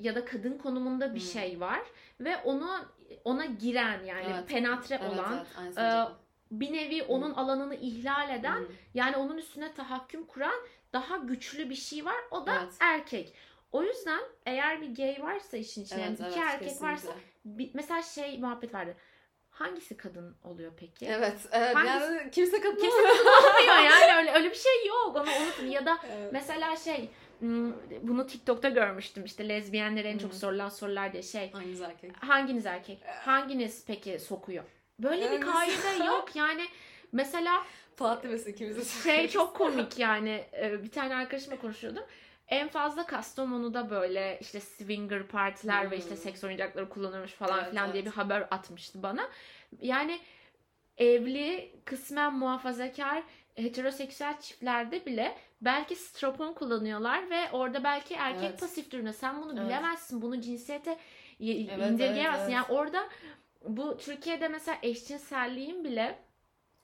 [0.00, 1.26] ya da kadın konumunda bir Hmm.
[1.26, 1.80] şey var
[2.20, 2.70] ve onu
[3.24, 4.48] ona giren yani Evet.
[4.48, 6.27] penetre Evet, olan evet, e.
[6.50, 10.54] bir nevi onun alanını ihlal eden yani onun üstüne tahakküm kuran
[10.92, 12.16] daha güçlü bir şey var.
[12.30, 12.74] O da Evet.
[12.80, 13.34] erkek.
[13.72, 16.86] O yüzden eğer bir gay varsa işin içinde yani Evet, iki evet, erkek kesinlikle.
[16.92, 17.08] varsa
[17.44, 18.96] bir, mesela şey muhabbet vardı.
[19.50, 21.06] Hangisi kadın oluyor peki?
[21.06, 21.76] Evet, evet.
[21.76, 23.14] Hangisi- Yani kimse kadın Kimse olmuyor.
[23.14, 25.16] Olmuyor yani öyle öyle bir şey yok.
[25.16, 26.32] Onu unutun ya da Evet.
[26.32, 27.10] mesela şey
[28.02, 30.36] bunu TikTok'ta görmüştüm işte lezbiyenlere en çok Hı.
[30.36, 31.52] sorulan sorular diye şey.
[31.52, 32.10] Hanginiz erkek?
[32.24, 32.98] Hanginiz erkek?
[33.06, 34.64] Hanginiz peki sokuyor?
[34.98, 35.44] Böyle bir Evet.
[35.44, 36.66] kaide yok yani.
[37.12, 37.64] Mesela
[38.46, 42.04] ikimiz de şey çok komik yani Ee, bir tane arkadaşımla konuşuyordum.
[42.48, 45.98] En fazla Kastamonu'da böyle işte swinger partiler ve Hmm.
[46.02, 48.18] işte seks oyuncakları kullanılmış falan Evet, filan diye bir evet.
[48.18, 49.28] haber atmıştı bana.
[49.80, 50.20] Yani
[50.96, 53.22] evli, kısmen muhafazakar,
[53.54, 58.60] heteroseksüel çiftlerde bile belki strapon kullanıyorlar ve orada belki erkek Evet.
[58.60, 59.12] pasif durumda.
[59.12, 59.64] Sen bunu Evet.
[59.66, 60.22] bilemezsin.
[60.22, 61.00] Bunu cinsiyete Evet,
[61.90, 62.42] indirgeyemezsin.
[62.42, 63.08] evet, Yani orada
[63.64, 66.18] bu Türkiye'de mesela eşcinselliğin bile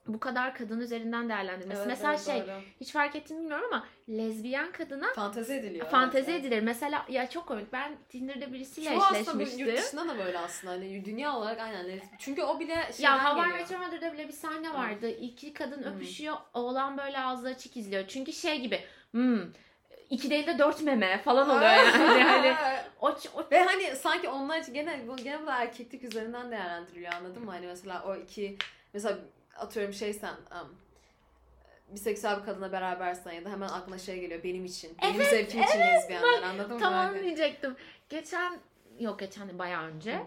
[0.07, 1.79] bu kadar kadın üzerinden değerlendirilmesi.
[1.79, 2.61] Evet, mesela evet, şey doğru.
[2.81, 5.87] hiç fark ettin mi bilmiyorum ama lezbiyen kadına Fantezi ediliyor.
[5.87, 6.51] fantezi evet, evet.
[6.51, 6.63] edilir.
[6.63, 7.73] Mesela ya çok komik.
[7.73, 9.67] Ben Tinder'da birisiyle Çoğu aslında bu eşleşmiştim.
[9.67, 10.73] yurt dışında da böyle aslında.
[10.73, 11.99] Hani dünya olarak aynen.
[12.19, 13.47] Çünkü o bile şeyden Ya.
[13.57, 15.09] Meteor Mother'da bile bir sahne vardı.
[15.09, 16.35] İki kadın öpüşüyor.
[16.53, 18.03] Oğlan böyle ağzı açık izliyor.
[18.07, 18.79] Çünkü şey gibi
[19.11, 19.39] hmm,
[20.09, 22.23] iki değil de dört meme falan oluyor yani.
[22.23, 22.53] hani
[23.01, 27.45] o, o Ve hani sanki onlar için gene bu gene bu erkeklik üzerinden değerlendiriliyor anladın
[27.45, 27.51] mı?
[27.51, 28.57] Hani mesela o iki
[28.93, 29.17] mesela
[29.57, 30.75] atıyorum şey sen um,
[31.89, 34.97] biseksüel bir kadına berabersen ya da hemen aklına şey geliyor benim için.
[35.01, 36.79] Benim Evet, zevkim için lezbiyenler anladın mı?
[36.79, 37.23] Tamam Hani?
[37.23, 37.75] diyecektim.
[38.09, 38.59] Geçen
[38.99, 40.21] yok geçen bayağı önce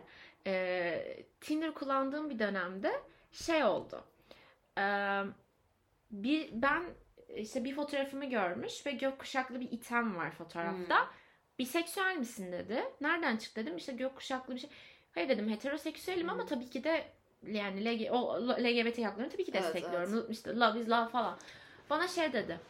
[0.46, 2.92] e, Tinder kullandığım bir dönemde
[3.32, 4.04] şey oldu.
[4.78, 4.84] E,
[6.10, 6.84] bir ben
[7.38, 11.00] işte bir fotoğrafımı görmüş ve gökkuşaklı bir item var fotoğrafta.
[11.00, 11.08] Hmm.
[11.58, 12.84] Biseksüel misin dedi.
[13.00, 13.76] Nereden çıktı dedim.
[13.76, 14.70] İşte gökkuşaklı bir şey.
[15.14, 16.48] Hayır dedim heteroseksüelim ama Hmm.
[16.48, 17.04] tabii ki de
[17.42, 20.30] yani LG, o LGBT haklarını tabii ki Evet, destekliyorum.
[20.30, 21.38] İşte love is love falan.
[21.90, 22.60] Bana şey dedi.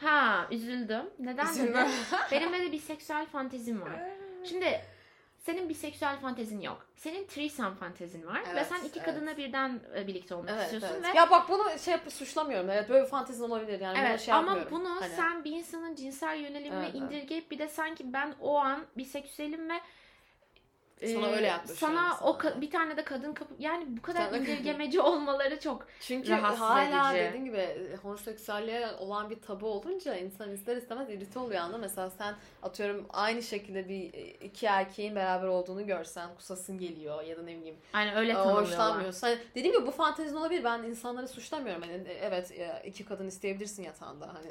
[0.00, 1.10] Ha üzüldüm.
[1.18, 1.68] Neden Üzülme.
[1.80, 1.90] dedim.
[2.32, 4.00] Benim de biseksüel fantezim var.
[4.44, 4.80] Şimdi
[5.46, 6.86] senin biseksüel fantezin yok.
[6.96, 9.04] Senin threesome fantezin var ve Evet, sen iki evet.
[9.04, 11.14] kadınla birden e, birlikte olmak Evet, istiyorsun evet.
[11.14, 12.70] ve Ya bak bunu şey yap, suçlamıyorum.
[12.70, 13.98] Evet böyle bir fantezin olabilir yani.
[14.00, 16.94] Evet şey ama bunu Hani- sen bir insanın cinsel yönelimine Evet, evet.
[16.94, 19.80] indirgeyip bir de sanki ben o an biseksüelim ve
[21.06, 22.30] Sana öyle yaklaşıyor Sana mesela.
[22.30, 26.32] o ka- bir tane de kadın kapı yani bu kadar Sana- indirgemeci olmaları çok Çünkü
[26.32, 27.24] hala edici.
[27.24, 31.78] dediğim gibi e, homoseksüelliğe olan bir tabu olunca insan ister istemez irite oluyor anla.
[31.78, 37.36] Mesela sen atıyorum aynı şekilde bir e, iki erkeğin beraber olduğunu görsen kusasın geliyor ya
[37.36, 39.26] da ne bileyim yani öyle e, hoşlanmıyorsun.
[39.26, 40.64] Hani dediğim gibi bu fantezin olabilir.
[40.64, 41.82] Ben insanları suçlamıyorum.
[41.82, 42.52] Hani evet
[42.84, 44.26] iki kadın isteyebilirsin yatağında.
[44.34, 44.50] Hani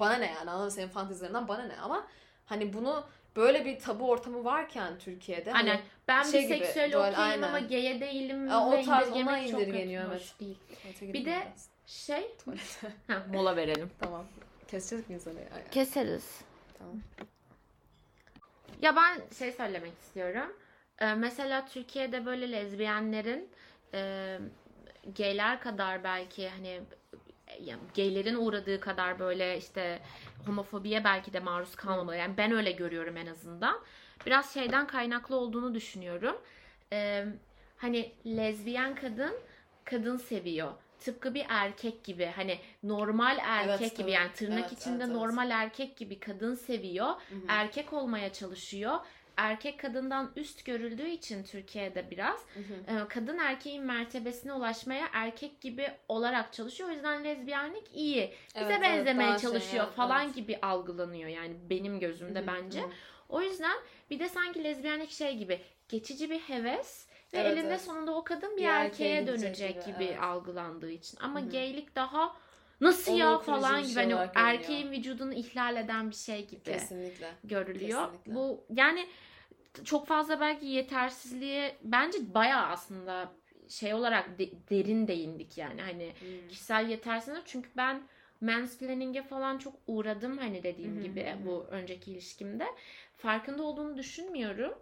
[0.00, 2.06] bana ne yani anladın senin fantezilerinden bana ne ama
[2.46, 3.04] hani bunu
[3.36, 5.82] böyle bir tabu ortamı varken Türkiye'de hani Aynen.
[6.08, 7.42] Ben şey gibi, biseksüel böyle, okeyim aynen.
[7.42, 10.34] ama gay'e değilim Ya, o tarz ona indirgeniyor, evet.
[10.40, 10.58] değil.
[11.00, 11.68] Bir de- biraz.
[11.86, 12.30] Şey,
[13.06, 13.90] ha, mola verelim.
[14.00, 14.24] tamam.
[14.68, 15.26] Keseceğiz?
[15.28, 15.70] Ay, ay.
[15.70, 16.40] Keseriz.
[16.78, 16.96] Tamam.
[18.82, 20.56] Ya ben şey söylemek istiyorum.
[20.98, 23.48] Ee, mesela Türkiye'de böyle lezbiyenlerin
[23.94, 24.38] e,
[25.18, 26.80] gayler kadar belki hani
[27.62, 30.00] ya, gaylerin uğradığı kadar böyle işte
[30.46, 32.16] homofobiye belki de maruz kalmamalı.
[32.16, 33.80] Yani ben öyle görüyorum en azından.
[34.26, 36.36] Biraz şeyden kaynaklı olduğunu düşünüyorum.
[36.92, 37.24] Ee,
[37.76, 39.34] hani lezbiyen kadın
[39.84, 40.72] kadın seviyor.
[41.00, 45.16] Tıpkı bir erkek gibi hani normal erkek Evet, gibi yani tırnak Evet, içinde evet, evet.
[45.16, 47.40] normal erkek gibi kadın seviyor Hı hı.
[47.48, 48.98] erkek olmaya çalışıyor.
[49.36, 53.04] Erkek kadından üst görüldüğü için Türkiye'de biraz Hı hı.
[53.04, 56.88] e, kadın erkeğin mertebesine ulaşmaya erkek gibi olarak çalışıyor.
[56.88, 58.20] O yüzden lezbiyenlik iyi.
[58.54, 60.34] Bize Evet, evet, benzemeye şey, çalışıyor evet, falan evet.
[60.34, 62.80] gibi algılanıyor yani benim gözümde Hı hı, bence.
[62.80, 62.86] hı.
[63.28, 63.76] O yüzden
[64.10, 67.80] bir de sanki lezbiyenlik şey gibi geçici bir heves ve Evet, elinde evet.
[67.80, 70.22] sonunda o kadın bir, Bir erkeğe dönecek gibi, gibi, evet.
[70.22, 71.18] algılandığı için.
[71.20, 71.50] Ama Hı hı.
[71.50, 72.36] gaylik daha
[72.80, 74.54] nasıl ya falan bir gibi şey hani olarak görünüyor.
[74.54, 77.34] erkeğin vücudunu ihlal eden bir şey gibi Kesinlikle.
[77.44, 78.00] görülüyor.
[78.00, 78.34] Kesinlikle.
[78.34, 79.08] Bu yani
[79.84, 83.32] çok fazla belki yetersizliğe bence bayağı aslında
[83.68, 86.48] şey olarak de- derin değindik yani hani Hı.
[86.48, 88.02] kişisel yetersizlik çünkü ben
[88.40, 92.66] mansplaining'e falan çok uğradım hani dediğim hı, gibi bu önceki ilişkimde.
[93.16, 94.74] Farkında olduğunu düşünmüyorum.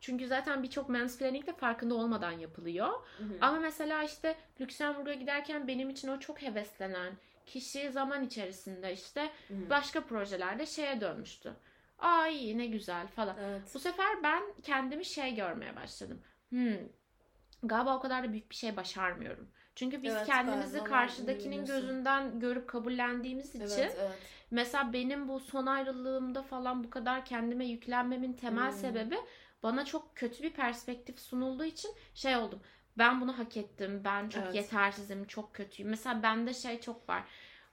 [0.00, 2.88] Çünkü zaten birçok mansplaining de farkında olmadan yapılıyor.
[3.18, 3.28] Hı hı.
[3.40, 7.12] Ama mesela işte Lüksemburg'a giderken benim için o çok heveslenen
[7.48, 11.52] kişi zaman içerisinde işte Hı başka projelerde şeye dönmüştü.
[11.98, 13.36] Aa iyi ne güzel falan.
[13.40, 13.62] Evet.
[13.74, 16.22] Bu sefer ben kendimi şey görmeye başladım.
[16.50, 16.78] Hmm,
[17.62, 19.48] galiba o kadar da büyük bir şey başarmıyorum.
[19.74, 24.18] Çünkü biz Evet, kendimizi galiba karşıdakinin gözünden görüp kabullendiğimiz için Evet, evet.
[24.50, 28.78] mesela benim bu son ayrılığımda falan bu kadar kendime yüklenmemin temel Hmm.
[28.78, 29.16] sebebi
[29.62, 32.60] bana çok kötü bir perspektif sunulduğu için şey oldum.
[32.98, 34.00] Ben bunu hak ettim.
[34.04, 34.54] Ben çok Evet.
[34.54, 35.90] yetersizim, çok kötüyüm.
[35.90, 37.22] Mesela bende şey çok var.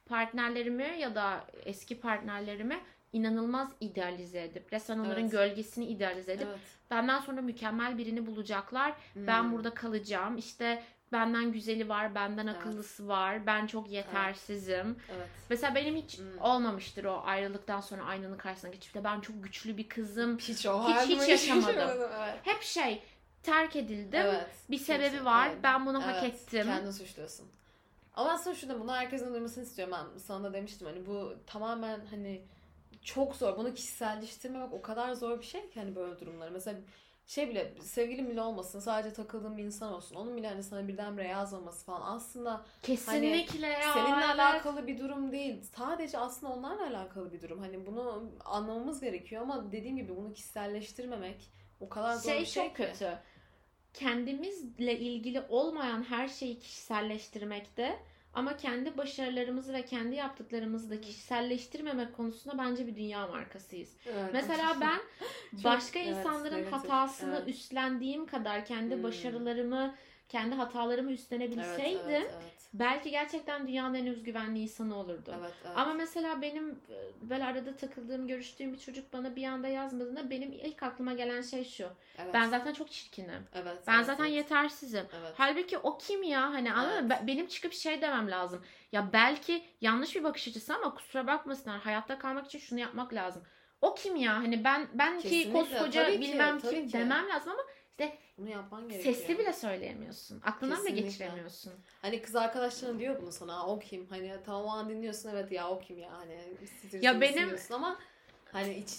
[0.09, 2.80] Partnerlerimi ya da eski partnerlerimi
[3.13, 5.32] inanılmaz idealize edip resmen onların Evet.
[5.32, 6.59] gölgesini idealize edip Evet.
[6.91, 8.93] benden sonra mükemmel birini bulacaklar.
[9.15, 9.51] Ben Hmm.
[9.51, 10.38] burada kalacağım.
[10.38, 12.57] İşte benden güzeli var, benden Evet.
[12.57, 13.45] akıllısı var.
[13.45, 14.97] Ben çok yetersizim.
[15.15, 15.28] Evet.
[15.49, 16.41] Mesela benim hiç Hmm.
[16.41, 20.38] olmamıştır o ayrılıktan sonra aynanın karşısına geçip de ben çok güçlü bir kızım.
[20.38, 21.76] Hiç o Hiç- hiç yaşamadım.
[21.80, 22.39] yaşamadım, Evet.
[22.43, 23.03] Hep şey
[23.45, 24.21] terk edildim.
[24.23, 24.47] Evet.
[24.69, 25.47] Bir sebebi var.
[25.47, 25.59] Evet.
[25.63, 26.63] Ben bunu hak Evet, ettim.
[26.65, 27.47] Kendini suçluyorsun.
[28.13, 29.95] Ama aslında şurada bunu herkesin duymasını istiyorum.
[29.97, 32.41] Ben sana da demiştim hani bu tamamen hani
[33.03, 33.57] çok zor.
[33.57, 36.51] Bunu kişiselleştirmemek o kadar zor bir şey ki hani böyle durumları.
[36.51, 36.79] Mesela
[37.27, 40.15] şey bile sevgilin bile olmasın sadece takıldığın bir insan olsun.
[40.15, 43.93] Onun bile hani sana birdenbire yazmaması falan aslında Kesinlikle ya.
[43.93, 44.39] seninle evet.
[44.39, 45.63] alakalı bir durum değil.
[45.75, 47.59] Sadece aslında onlarla alakalı bir durum.
[47.59, 52.63] Hani bunu anlamamız gerekiyor ama dediğim gibi bunu kişiselleştirmemek o kadar zor şey bir şey
[52.63, 52.83] çok ki.
[52.83, 53.17] kötü.
[53.99, 57.99] Kendimizle ilgili olmayan her şeyi kişiselleştirmekte
[58.33, 63.89] ama kendi başarılarımızı ve kendi yaptıklarımızı da kişiselleştirmemek konusunda bence bir dünya markasıyız.
[64.05, 64.29] Evet.
[64.33, 64.99] Mesela ben
[65.51, 66.73] Çok- başka evet, insanların negatif.
[66.89, 67.47] hatasını Evet.
[67.55, 69.03] üstlendiğim kadar kendi Hmm.
[69.03, 69.95] başarılarımı,
[70.29, 72.54] kendi hatalarımı Evet, üstlenebilseydim evet, evet.
[72.80, 75.34] Belki gerçekten dünyanın en özgüvenli insanı olurdum.
[75.39, 75.78] Evet, evet.
[75.78, 76.80] Ama mesela benim
[77.21, 81.63] böyle arada takıldığım, görüştüğüm bir çocuk bana bir anda yazmadığında benim ilk aklıma gelen şey
[81.63, 81.88] şu.
[82.17, 82.34] evet.
[82.34, 83.47] Ben zaten çok çirkinim.
[83.53, 84.36] evet, Ben evet, zaten evet.
[84.36, 85.05] yetersizim.
[85.21, 85.34] Evet.
[85.38, 86.41] Halbuki o kim ya?
[86.41, 87.13] Hani anladın mı?
[87.13, 87.23] Evet.
[87.23, 88.63] Be- Benim çıkıp şey demem lazım.
[88.91, 91.80] Ya belki yanlış bir bakış açısı ama kusura bakmasınlar.
[91.80, 93.43] Hayatta kalmak için şunu yapmak lazım.
[93.82, 94.34] O kim ya?
[94.36, 96.93] Hani ben ben ki Kesinlikle, koskoca tabii ki, bilmem tabii kim ki.
[96.93, 97.61] demem lazım ama
[98.37, 99.15] Bunu yapman gerekiyor.
[99.15, 100.41] sesli bile söyleyemiyorsun.
[100.45, 101.01] Aklından Kesinlikle.
[101.01, 101.73] geçiremiyorsun.
[102.01, 103.57] Hani kız arkadaşların diyor bunu sana.
[103.59, 104.07] "Aa, O kim?
[104.09, 106.39] Hani tamam o an dinliyorsun evet ya o kim ya hani.
[107.01, 107.99] Ya benim- ama
[108.51, 108.89] hani iç,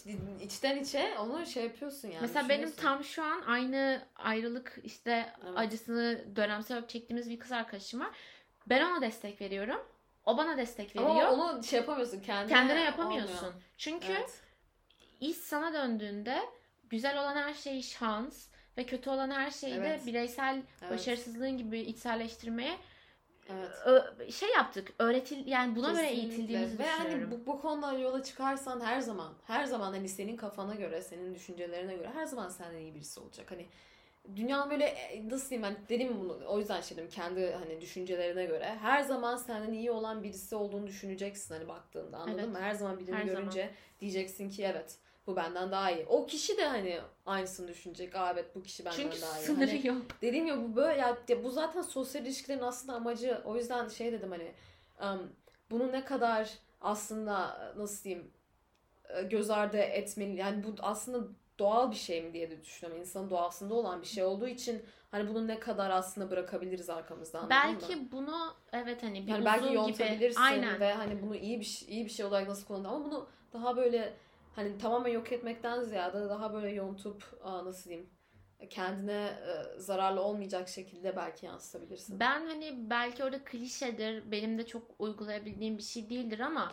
[0.41, 2.21] içten içe onu şey yapıyorsun yani.
[2.21, 5.53] Mesela benim tam şu an aynı ayrılık işte Evet.
[5.59, 8.11] acısını dönemsel olarak çektiğimiz bir kız arkadaşım var.
[8.67, 9.81] Ben ona destek veriyorum.
[10.27, 11.11] O bana destek veriyor.
[11.11, 12.55] Ama onu şey yapamıyorsun kendine.
[12.57, 13.37] Kendine yapamıyorsun.
[13.37, 13.53] olmuyor.
[13.79, 14.41] Çünkü Evet.
[15.21, 16.39] iş sana döndüğünde
[16.91, 18.47] güzel olan her şey şans
[18.79, 20.03] ve kötü olan her şeyi Evet.
[20.03, 20.91] de bireysel Evet.
[20.93, 22.77] başarısızlığın gibi içselleştirmeye
[23.87, 24.33] Evet.
[24.35, 24.93] şey yaptık.
[24.99, 26.27] Öğretil yani buna göre Kesinlikle.
[26.29, 30.75] eğitildiğimizi Ve hani bu, bu konuda yola çıkarsan her zaman her zaman hani senin kafana
[30.75, 33.51] göre senin düşüncelerine göre her zaman senden iyi birisi olacak.
[33.51, 33.67] Hani
[34.37, 38.45] dünyanın böyle e, nasıl diyeyim ben dedim bunu o yüzden şey dedim kendi hani düşüncelerine
[38.45, 42.49] göre her zaman senden iyi olan birisi olduğunu düşüneceksin hani baktığında anladın Evet.
[42.49, 42.61] mı?
[42.61, 43.71] Her zaman birini Her görünce
[44.01, 46.07] diyeceksin ki evet bu benden daha iyi.
[46.07, 48.15] O kişi de hani aynısını düşünecek.
[48.17, 49.43] Aa evet bu kişi benden Çünkü daha iyi.
[49.43, 50.03] sınırı Hani- yok.
[50.23, 53.41] Dediğim gibi bu böyle ya, ya bu zaten sosyal ilişkilerin aslında amacı.
[53.45, 54.53] O yüzden şey dedim hani
[55.15, 55.33] um,
[55.71, 56.51] bunu ne kadar
[56.81, 58.31] aslında nasıl diyeyim
[59.09, 63.01] e, göz ardı etmeli yani bu aslında doğal bir şey mi diye de düşünüyorum.
[63.01, 67.57] İnsanın doğasında olan bir şey olduğu için hani bunu ne kadar aslında bırakabiliriz arkamızda anladın
[67.81, 68.09] Belki mı?
[68.13, 71.89] bunu evet hani bir Yani uzun belki gibi aynen ve hani bunu iyi bir şey-
[71.89, 74.15] iyi bir şey olarak nasıl kullanır ama bunu daha böyle
[74.57, 78.11] hani tamamen yok etmekten ziyade daha böyle yontup nasıl diyeyim
[78.71, 82.21] kendine e, zararlı olmayacak şekilde belki yansıtabilirsin.
[82.21, 86.73] Ben hani belki orada klişedir, benim de çok uygulayabildiğim bir şey değildir ama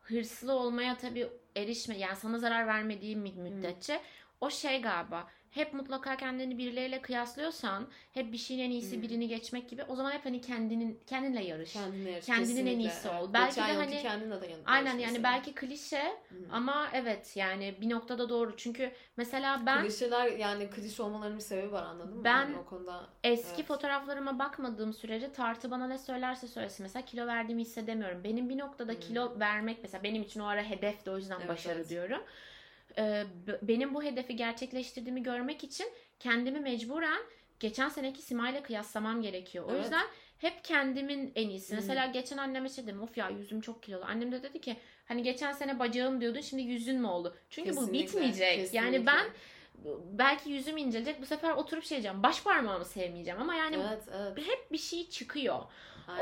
[0.00, 4.00] hırslı olmaya tabii erişme, yani sana zarar vermediği mü- müddetçe
[4.40, 5.26] o şey galiba.
[5.50, 9.02] Hep mutlaka kendini birileriyle kıyaslıyorsan, hep bir şeyin en iyisi Hmm.
[9.02, 11.72] birini geçmek gibi o zaman hep hani kendinin kendinle yarış.
[11.72, 12.82] Kendine yarış, Kendinin en kesinlikle.
[12.90, 13.32] iyisi ol.
[13.32, 16.34] Belki Geçen de hani- kendinle de Aynen yani belki klişe Hı.
[16.52, 18.56] ama evet yani bir noktada doğru.
[18.56, 22.24] Çünkü mesela ben Klişeler yani klişe olmalarının bir sebebi var anladın mı?
[22.24, 23.66] Ben- Yani o konuda Eski Evet.
[23.66, 26.84] fotoğraflarıma bakmadığım sürece tartı bana ne söylerse söylesin.
[26.84, 28.24] Mesela kilo verdiğimi hissedemiyorum.
[28.24, 29.00] Benim bir noktada Hmm.
[29.00, 31.88] kilo vermek mesela benim için o ara hedef de o yüzden Evet, başarı evet.
[31.90, 32.22] diyorum.
[32.98, 33.24] Ee,
[33.62, 35.86] benim bu hedefi gerçekleştirdiğimi görmek için
[36.20, 37.20] kendimi mecburen
[37.60, 39.64] geçen seneki Sima ile kıyaslamam gerekiyor.
[39.68, 39.82] O Evet.
[39.82, 40.06] yüzden
[40.38, 41.72] hep kendimin en iyisi.
[41.72, 41.76] Hı.
[41.76, 43.02] Mesela geçen anneme şey dedim.
[43.02, 44.04] Of ya yüzüm çok kilolu.
[44.04, 47.36] Annem de dedi ki hani geçen sene bacağım diyordun şimdi yüzün mü oldu?
[47.50, 48.74] Çünkü bu Kesinlikle, bitmeyecek.
[48.74, 49.06] Yani kesinlikle.
[49.06, 49.26] ben
[50.12, 51.20] belki yüzüm incelecek.
[51.22, 52.22] Bu sefer oturup şey diyeceğim.
[52.22, 54.46] Baş parmağımı sevmeyeceğim ama yani evet evet.
[54.48, 55.58] hep bir şey çıkıyor.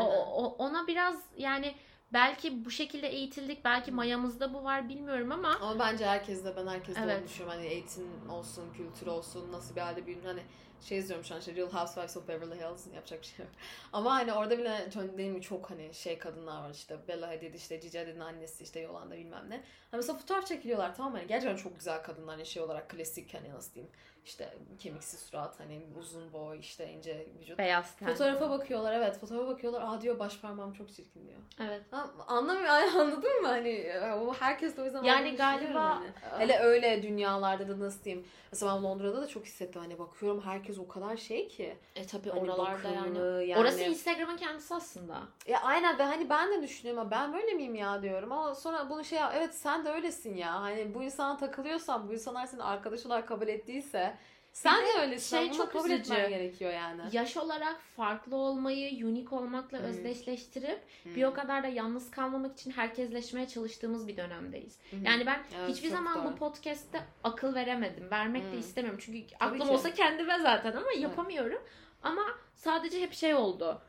[0.00, 1.74] O, o- ona biraz yani
[2.12, 3.64] belki bu şekilde eğitildik.
[3.64, 7.18] Belki mayamızda bu var bilmiyorum ama Ama bence herkeste ben herkeste Evet.
[7.20, 7.58] onu düşünüyorum.
[7.58, 10.24] Hani eğitim olsun, kültür olsun, nasıl bir halde büyüdün.
[10.26, 10.42] Hani
[10.80, 13.54] şey izliyorum şu an işte Real Housewives of Beverly Hills yapacak bir şey yok.
[13.92, 14.88] Ama hani orada bile
[15.18, 18.80] değil mi çok hani şey kadınlar var işte Bella Hadid işte Gigi Hadid'in annesi işte
[18.80, 19.54] Yolanda bilmem ne.
[19.54, 19.62] Hani
[19.98, 21.18] mesela fotoğraf çekiliyorlar tamam mı?
[21.18, 23.92] Hani gerçekten çok güzel kadınlar hani şey olarak klasik hani nasıl diyeyim
[24.24, 27.58] işte kemiksiz surat hani uzun boy işte ince vücut.
[27.58, 28.08] beyaz ten.
[28.08, 31.38] Fotoğrafa bakıyorlar evet fotoğrafa bakıyorlar aa diyor baş parmağım çok çirkin diyor.
[31.60, 31.82] Evet.
[31.90, 33.48] Ha, Anlamıyor, anladın mı?
[33.48, 36.06] Hani e, o herkes de o yüzden Yani galiba- hani.
[36.38, 38.26] hele öyle dünyalarda da nasıl diyeyim?
[38.52, 39.80] Mesela ben Londra'da da çok hissettim.
[39.82, 41.76] Hani bakıyorum herkes o kadar şey ki.
[41.96, 43.18] E tabii Hani oralarda yani.
[43.48, 43.60] yani.
[43.60, 45.18] Orası Instagram'ın kendisi aslında.
[45.46, 48.90] Ya aynen ve hani ben de düşünüyorum "Ha, ben böyle miyim ya diyorum ama sonra
[48.90, 50.60] bunu şey evet sen de öylesin ya.
[50.60, 54.11] Hani bu insana takılıyorsan bu insanlar seni arkadaş olarak kabul ettiyse
[54.52, 55.36] sen Bir de öylesin.
[55.36, 56.00] şey çok kabul üzücü.
[56.14, 57.00] etmen gerekiyor yani.
[57.12, 59.82] Yaş olarak farklı olmayı, unik olmakla Hı.
[59.82, 61.14] özdeşleştirip Hmm.
[61.14, 64.78] bir o kadar da yalnız kalmamak için herkesleşmeye çalıştığımız bir dönemdeyiz.
[64.90, 64.96] Hı.
[65.04, 66.32] Yani ben Evet, hiçbir zaman doğru.
[66.32, 68.10] bu podcast'te akıl veremedim.
[68.10, 68.60] Vermek de Hı.
[68.60, 69.00] istemiyorum.
[69.04, 69.72] Çünkü Tabii aklım ki.
[69.74, 71.62] olsa kendime zaten ama yapamıyorum.
[72.02, 72.22] Ama
[72.54, 73.82] sadece hep şey oldu.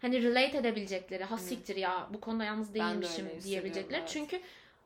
[0.00, 1.40] Hani relate edebilecekleri, ha Hı.
[1.40, 3.98] siktir ya bu konuda yalnız de değilmişim hissediyorum, diyebilecekler.
[3.98, 4.08] evet.
[4.08, 4.40] Çünkü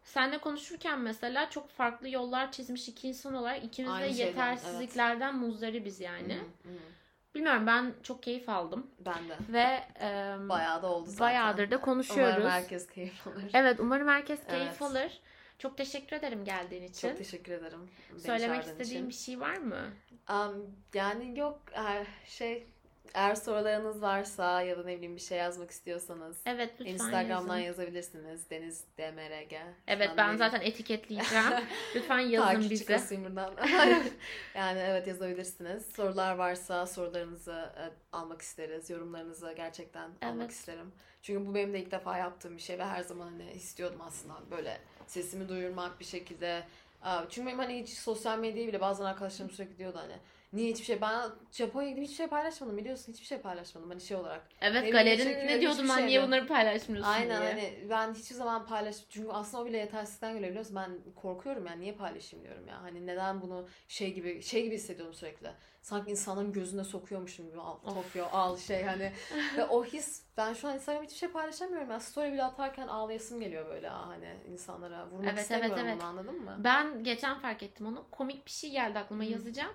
[0.05, 6.01] seninle konuşurken mesela çok farklı yollar çizmiş iki insan olarak ikimiz de şeyden, yetersizliklerden muzdaribiz
[6.01, 6.35] yani.
[6.35, 6.73] Hı hı.
[7.35, 9.37] Bilmiyorum ben çok keyif aldım Ben de.
[9.49, 11.21] ve e, Bayağı da oldu zaten.
[11.21, 12.35] bayağıdır da konuşuyoruz.
[12.37, 13.51] Umarım herkes keyif alır.
[13.55, 14.83] Evet umarım herkes keyif Evet.
[14.83, 15.21] alır.
[15.59, 17.09] Çok teşekkür ederim geldiğin için.
[17.09, 17.91] Çok teşekkür ederim.
[18.19, 19.25] Söylemek istediğin bir için.
[19.25, 19.81] şey var mı?
[20.31, 21.63] Um, yani yok
[22.27, 22.67] şey
[23.15, 27.67] eğer sorularınız varsa ya da ne bileyim bir şey yazmak istiyorsanız Evet lütfen Instagram'dan yazın.
[27.83, 28.51] yazabilirsiniz.
[28.51, 29.53] Deniz DMRG.
[29.87, 31.45] Evet ben benim zaten etiketleyeceğim.
[31.95, 32.85] lütfen yazın takipçi bize.
[32.85, 33.55] kasayım buradan.
[34.55, 35.87] yani evet yazabilirsiniz.
[35.87, 37.85] Sorular varsa sorularınızı e,
[38.17, 38.91] almak isteriz.
[38.91, 40.51] Yorumlarınızı gerçekten almak Evet.
[40.51, 40.93] isterim.
[41.23, 44.35] Çünkü bu benim de ilk defa yaptığım bir şey ve her zaman hani istiyordum aslında
[44.51, 46.63] böyle sesimi duyurmak bir şekilde.
[47.31, 50.17] Çünkü benim hani hiç sosyal medyayı bile bazen arkadaşlarım sürekli diyordu hani
[50.53, 54.17] niye hiçbir şey ben Japonya'ya gidip hiçbir şey paylaşmadım biliyorsun hiçbir şey paylaşmadım hani şey
[54.17, 54.49] olarak.
[54.61, 57.51] Evet galerin teşekkür ne lan şey niye bunları paylaşmıyorsun Aynen diye.
[57.51, 61.81] hani ben hiçbir zaman paylaş çünkü aslında o bile yetersizlikten geliyor biliyorsun ben korkuyorum yani
[61.81, 65.51] niye paylaşayım diyorum ya hani neden bunu şey gibi şey gibi hissediyorum sürekli
[65.83, 67.77] sanki insanların gözüne sokuyormuşum gibi al.
[67.77, 69.13] Tokyo al şey hani
[69.57, 73.41] ve o his ben şu an Instagram'da hiçbir şey paylaşamıyorum ya story bile atarken ağlayasım
[73.41, 75.95] geliyor böyle hani insanlara vurmak Evet, evet, istemiyorum evet.
[75.97, 76.57] bunu anladın mı?
[76.59, 78.05] Ben geçen fark ettim onu.
[78.11, 79.29] Komik bir şey geldi aklıma Hı.
[79.29, 79.73] yazacağım.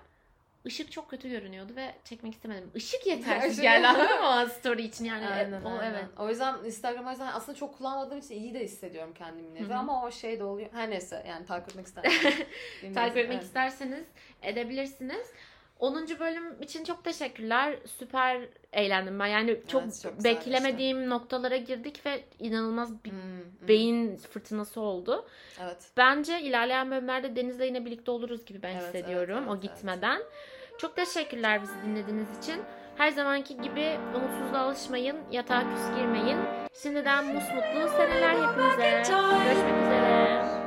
[0.64, 2.70] Işık çok kötü görünüyordu ve çekmek istemedim.
[2.74, 5.26] Işık yetersiz geldi anladın mı o story için yani.
[5.28, 5.94] Aynen, o aynen.
[5.94, 6.04] evet.
[6.18, 10.04] O yüzden Instagram o yüzden aslında çok kullanmadığım için iyi de hissediyorum kendimi nevi ama
[10.04, 10.68] o şey de oluyor.
[10.72, 12.12] Her neyse yani takip etmek isterim.
[12.94, 13.44] Takip etmek Evet.
[13.44, 14.04] isterseniz
[14.42, 15.26] edebilirsiniz.
[15.78, 16.08] 10.
[16.20, 17.78] bölüm için çok teşekkürler.
[17.98, 19.26] Süper eğlendim ben.
[19.26, 23.68] Yani çok, Evet, çok beklemediğim noktalara girdik ve inanılmaz bir Hmm, hmm.
[23.68, 25.26] beyin fırtınası oldu.
[25.62, 25.90] Evet.
[25.96, 30.22] Bence ilerleyen bölümlerde Deniz'le yine birlikte oluruz gibi ben Evet, hissediyorum evet, o evet, gitmeden.
[30.78, 32.62] Çok teşekkürler bizi dinlediğiniz için.
[32.96, 36.38] Her zamanki gibi umutsuzluğa alışmayın, yatağa küs girmeyin.
[36.82, 39.02] Şimdiden musmutlu seneler hepinize.
[39.44, 40.57] Görüşmek üzere.